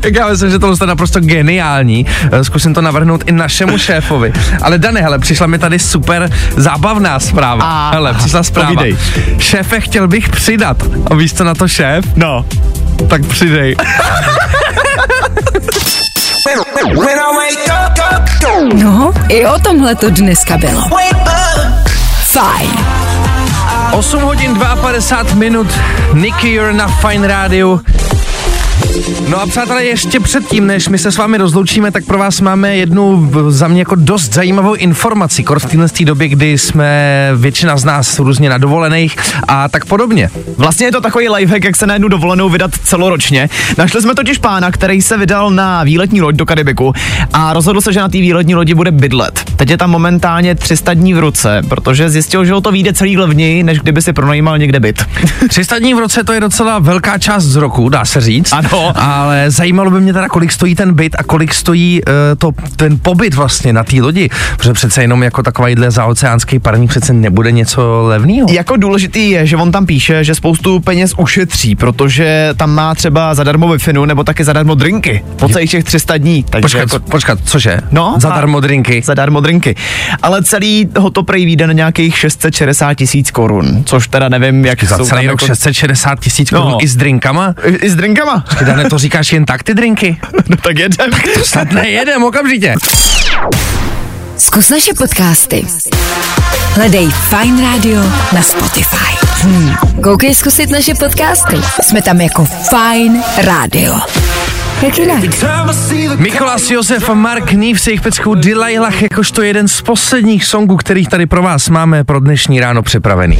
tak 0.00 0.14
já 0.14 0.28
myslím, 0.28 0.50
že 0.50 0.58
to 0.58 0.74
je 0.80 0.86
naprosto 0.86 1.20
geniální. 1.20 2.06
Eh, 2.32 2.44
zkusím 2.44 2.74
to 2.74 2.80
navrhnout 2.80 3.24
i 3.26 3.32
našemu 3.32 3.78
šéfovi. 3.78 4.32
Ale 4.62 4.78
Dane, 4.78 5.00
hele, 5.00 5.18
přišla 5.18 5.46
mi 5.46 5.58
tady 5.58 5.78
super 5.78 6.30
zábavná 6.56 7.20
zpráva. 7.20 7.64
A, 7.64 7.90
hele, 7.90 8.14
přišla 8.14 8.42
zpráva. 8.42 8.74
Povídej. 8.74 8.96
Šéfe, 9.38 9.80
chtěl 9.80 10.08
bych 10.08 10.28
přidat. 10.28 10.82
A 11.10 11.14
víš, 11.14 11.34
co 11.34 11.44
na 11.44 11.54
to 11.54 11.68
šéf? 11.68 12.04
No. 12.16 12.46
Tak 13.08 13.26
přidej. 13.26 13.76
No, 18.74 19.12
i 19.28 19.46
o 19.46 19.58
tomhle 19.58 19.94
to 19.94 20.10
dneska 20.10 20.58
bylo. 20.58 20.82
Fajn. 22.22 22.70
8 23.92 24.20
hodin 24.20 24.54
52 24.54 25.34
minut, 25.34 25.66
Nicky, 26.12 26.52
you're 26.54 26.72
na 26.72 26.88
Fine 26.88 27.28
Radio. 27.28 27.80
No 29.28 29.40
a 29.40 29.46
přátelé, 29.46 29.84
ještě 29.84 30.20
předtím, 30.20 30.66
než 30.66 30.88
my 30.88 30.98
se 30.98 31.12
s 31.12 31.16
vámi 31.16 31.38
rozloučíme, 31.38 31.92
tak 31.92 32.04
pro 32.04 32.18
vás 32.18 32.40
máme 32.40 32.76
jednu 32.76 33.30
za 33.48 33.68
mě 33.68 33.80
jako 33.80 33.94
dost 33.94 34.34
zajímavou 34.34 34.74
informaci, 34.74 35.44
kor 35.44 35.58
v 35.58 35.66
téhle 35.66 35.86
době, 36.04 36.28
kdy 36.28 36.58
jsme 36.58 37.30
většina 37.36 37.76
z 37.76 37.84
nás 37.84 38.18
různě 38.18 38.50
na 38.50 38.58
dovolených 38.58 39.16
a 39.48 39.68
tak 39.68 39.84
podobně. 39.84 40.30
Vlastně 40.56 40.86
je 40.86 40.92
to 40.92 41.00
takový 41.00 41.28
lifehack, 41.28 41.64
jak 41.64 41.76
se 41.76 41.86
na 41.86 41.94
jednu 41.94 42.08
dovolenou 42.08 42.48
vydat 42.48 42.70
celoročně. 42.84 43.48
Našli 43.78 44.02
jsme 44.02 44.14
totiž 44.14 44.38
pána, 44.38 44.70
který 44.70 45.02
se 45.02 45.16
vydal 45.16 45.50
na 45.50 45.84
výletní 45.84 46.20
loď 46.20 46.34
do 46.34 46.46
Karibiku 46.46 46.92
a 47.32 47.52
rozhodl 47.52 47.80
se, 47.80 47.92
že 47.92 48.00
na 48.00 48.08
té 48.08 48.18
výletní 48.18 48.54
lodi 48.54 48.74
bude 48.74 48.90
bydlet. 48.90 49.44
Teď 49.56 49.70
je 49.70 49.76
tam 49.76 49.90
momentálně 49.90 50.54
300 50.54 50.94
dní 50.94 51.14
v 51.14 51.18
ruce, 51.18 51.62
protože 51.68 52.10
zjistil, 52.10 52.44
že 52.44 52.52
ho 52.52 52.60
to 52.60 52.72
vyjde 52.72 52.92
celý 52.92 53.16
levněji, 53.16 53.62
než 53.62 53.78
kdyby 53.78 54.02
si 54.02 54.12
pronajímal 54.12 54.58
někde 54.58 54.80
byt. 54.80 55.04
300 55.48 55.78
dní 55.78 55.94
v 55.94 55.98
roce 55.98 56.24
to 56.24 56.32
je 56.32 56.40
docela 56.40 56.78
velká 56.78 57.18
část 57.18 57.44
z 57.44 57.56
roku, 57.56 57.88
dá 57.88 58.04
se 58.04 58.20
říct. 58.20 58.52
Ano. 58.52 58.83
Ale 58.94 59.50
zajímalo 59.50 59.90
by 59.90 60.00
mě 60.00 60.12
teda, 60.12 60.28
kolik 60.28 60.52
stojí 60.52 60.74
ten 60.74 60.94
byt 60.94 61.16
a 61.18 61.22
kolik 61.22 61.54
stojí 61.54 62.02
uh, 62.02 62.12
to, 62.38 62.50
ten 62.76 62.98
pobyt 63.02 63.34
vlastně 63.34 63.72
na 63.72 63.84
té 63.84 63.96
lodi. 64.02 64.30
Protože 64.56 64.72
přece 64.72 65.02
jenom 65.02 65.22
jako 65.22 65.42
takovýhle 65.42 65.90
zaoceánský 65.90 66.58
parník 66.58 66.90
přece 66.90 67.12
nebude 67.12 67.52
něco 67.52 68.02
levného. 68.06 68.48
Jako 68.50 68.76
důležitý 68.76 69.30
je, 69.30 69.46
že 69.46 69.56
on 69.56 69.72
tam 69.72 69.86
píše, 69.86 70.24
že 70.24 70.34
spoustu 70.34 70.80
peněz 70.80 71.14
ušetří, 71.16 71.76
protože 71.76 72.50
tam 72.56 72.74
má 72.74 72.94
třeba 72.94 73.34
zadarmo 73.34 73.68
wi 73.68 73.92
nebo 74.06 74.24
taky 74.24 74.44
zadarmo 74.44 74.74
drinky 74.74 75.24
po 75.36 75.48
celých 75.48 75.70
těch 75.70 75.84
300 75.84 76.16
dní. 76.16 76.44
Takže 76.50 76.62
Počkat, 76.62 76.92
jako, 76.92 77.10
počkat, 77.10 77.38
cože? 77.44 77.78
No, 77.90 78.14
Zadarmo 78.18 78.60
drinky. 78.60 79.02
Zadarmo 79.04 79.40
drinky. 79.40 79.74
Ale 80.22 80.42
celý 80.42 80.88
ho 80.98 81.10
to 81.10 81.22
prej 81.22 81.44
vyjde 81.44 81.66
na 81.66 81.72
nějakých 81.72 82.18
660 82.18 82.94
tisíc 82.94 83.30
korun, 83.30 83.82
což 83.84 84.08
teda 84.08 84.28
nevím, 84.28 84.64
jak 84.64 84.84
Za 84.84 84.96
jsou 84.98 85.04
celý 85.04 85.26
rok 85.26 85.42
jako... 85.42 85.46
660 85.46 86.20
tisíc 86.20 86.50
korun 86.50 86.70
No. 86.70 86.84
i 86.84 86.88
s 86.88 86.96
drinkama? 86.96 87.54
I, 87.64 87.74
I 87.74 87.90
s 87.90 87.96
drinkama. 87.96 88.44
Ty, 88.58 88.64
Dane, 88.76 88.90
to 88.90 88.98
říkáš 88.98 89.32
jen 89.32 89.44
tak 89.44 89.62
ty 89.62 89.74
drinky? 89.74 90.16
No 90.48 90.56
tak 90.56 90.78
jedem. 90.78 91.10
Snad 91.42 91.72
nejedem 91.72 92.24
okamžitě. 92.24 92.74
Zkus 94.38 94.70
naše 94.70 94.94
podcasty. 94.94 95.66
Hledej 96.74 97.08
Fine 97.10 97.62
Radio 97.62 98.02
na 98.32 98.42
Spotify. 98.42 99.26
Hmm. 99.42 99.74
Koukej 100.02 100.34
zkusit 100.34 100.70
naše 100.70 100.94
podcasty. 100.94 101.56
Jsme 101.82 102.02
tam 102.02 102.20
jako 102.20 102.44
Fine 102.44 103.22
Radio. 103.36 103.94
Jak 104.82 104.98
jinak? 104.98 105.24
Mikolas 106.16 106.70
Josef 106.70 107.08
a 107.08 107.14
Mark 107.14 107.52
Neve 107.52 107.78
s 107.78 107.86
jejich 107.86 108.00
peckou 108.00 108.34
Delilah 108.34 109.02
jakožto 109.02 109.42
jeden 109.42 109.68
z 109.68 109.82
posledních 109.82 110.44
songů, 110.44 110.76
kterých 110.76 111.08
tady 111.08 111.26
pro 111.26 111.42
vás 111.42 111.68
máme 111.68 112.04
pro 112.04 112.20
dnešní 112.20 112.60
ráno 112.60 112.82
připravený. 112.82 113.38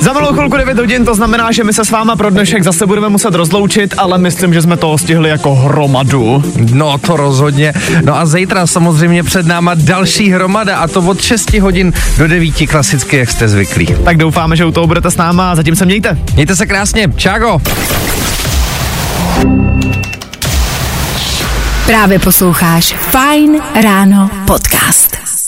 Za 0.00 0.12
malou 0.12 0.32
chvilku 0.32 0.56
9 0.56 0.78
hodin, 0.78 1.04
to 1.04 1.14
znamená, 1.14 1.52
že 1.52 1.64
my 1.64 1.72
se 1.72 1.84
s 1.84 1.90
váma 1.90 2.16
pro 2.16 2.30
dnešek 2.30 2.64
zase 2.64 2.86
budeme 2.86 3.08
muset 3.08 3.34
rozloučit, 3.34 3.94
ale 3.98 4.18
myslím, 4.18 4.54
že 4.54 4.62
jsme 4.62 4.76
toho 4.76 4.98
stihli 4.98 5.28
jako 5.28 5.54
hromadu. 5.54 6.42
No 6.72 6.98
to 6.98 7.16
rozhodně. 7.16 7.74
No 8.04 8.16
a 8.16 8.26
zítra 8.26 8.66
samozřejmě 8.66 9.22
před 9.22 9.46
náma 9.46 9.74
další 9.74 10.30
hromada 10.30 10.76
a 10.78 10.88
to 10.88 11.00
od 11.00 11.22
6 11.22 11.54
hodin 11.54 11.92
do 12.18 12.28
9 12.28 12.54
klasicky, 12.68 13.16
jak 13.16 13.30
jste 13.30 13.48
zvyklí. 13.48 13.86
Tak 14.04 14.16
doufáme, 14.16 14.56
že 14.56 14.64
u 14.64 14.72
toho 14.72 14.86
budete 14.86 15.10
s 15.10 15.16
náma 15.16 15.50
a 15.50 15.56
zatím 15.56 15.76
se 15.76 15.84
mějte. 15.84 16.18
Mějte 16.34 16.56
se 16.56 16.66
krásně. 16.66 17.12
Čágo. 17.16 17.60
Právě 21.86 22.18
posloucháš 22.18 22.94
Fine 23.10 23.58
Ráno 23.82 24.30
podcast. 24.46 25.39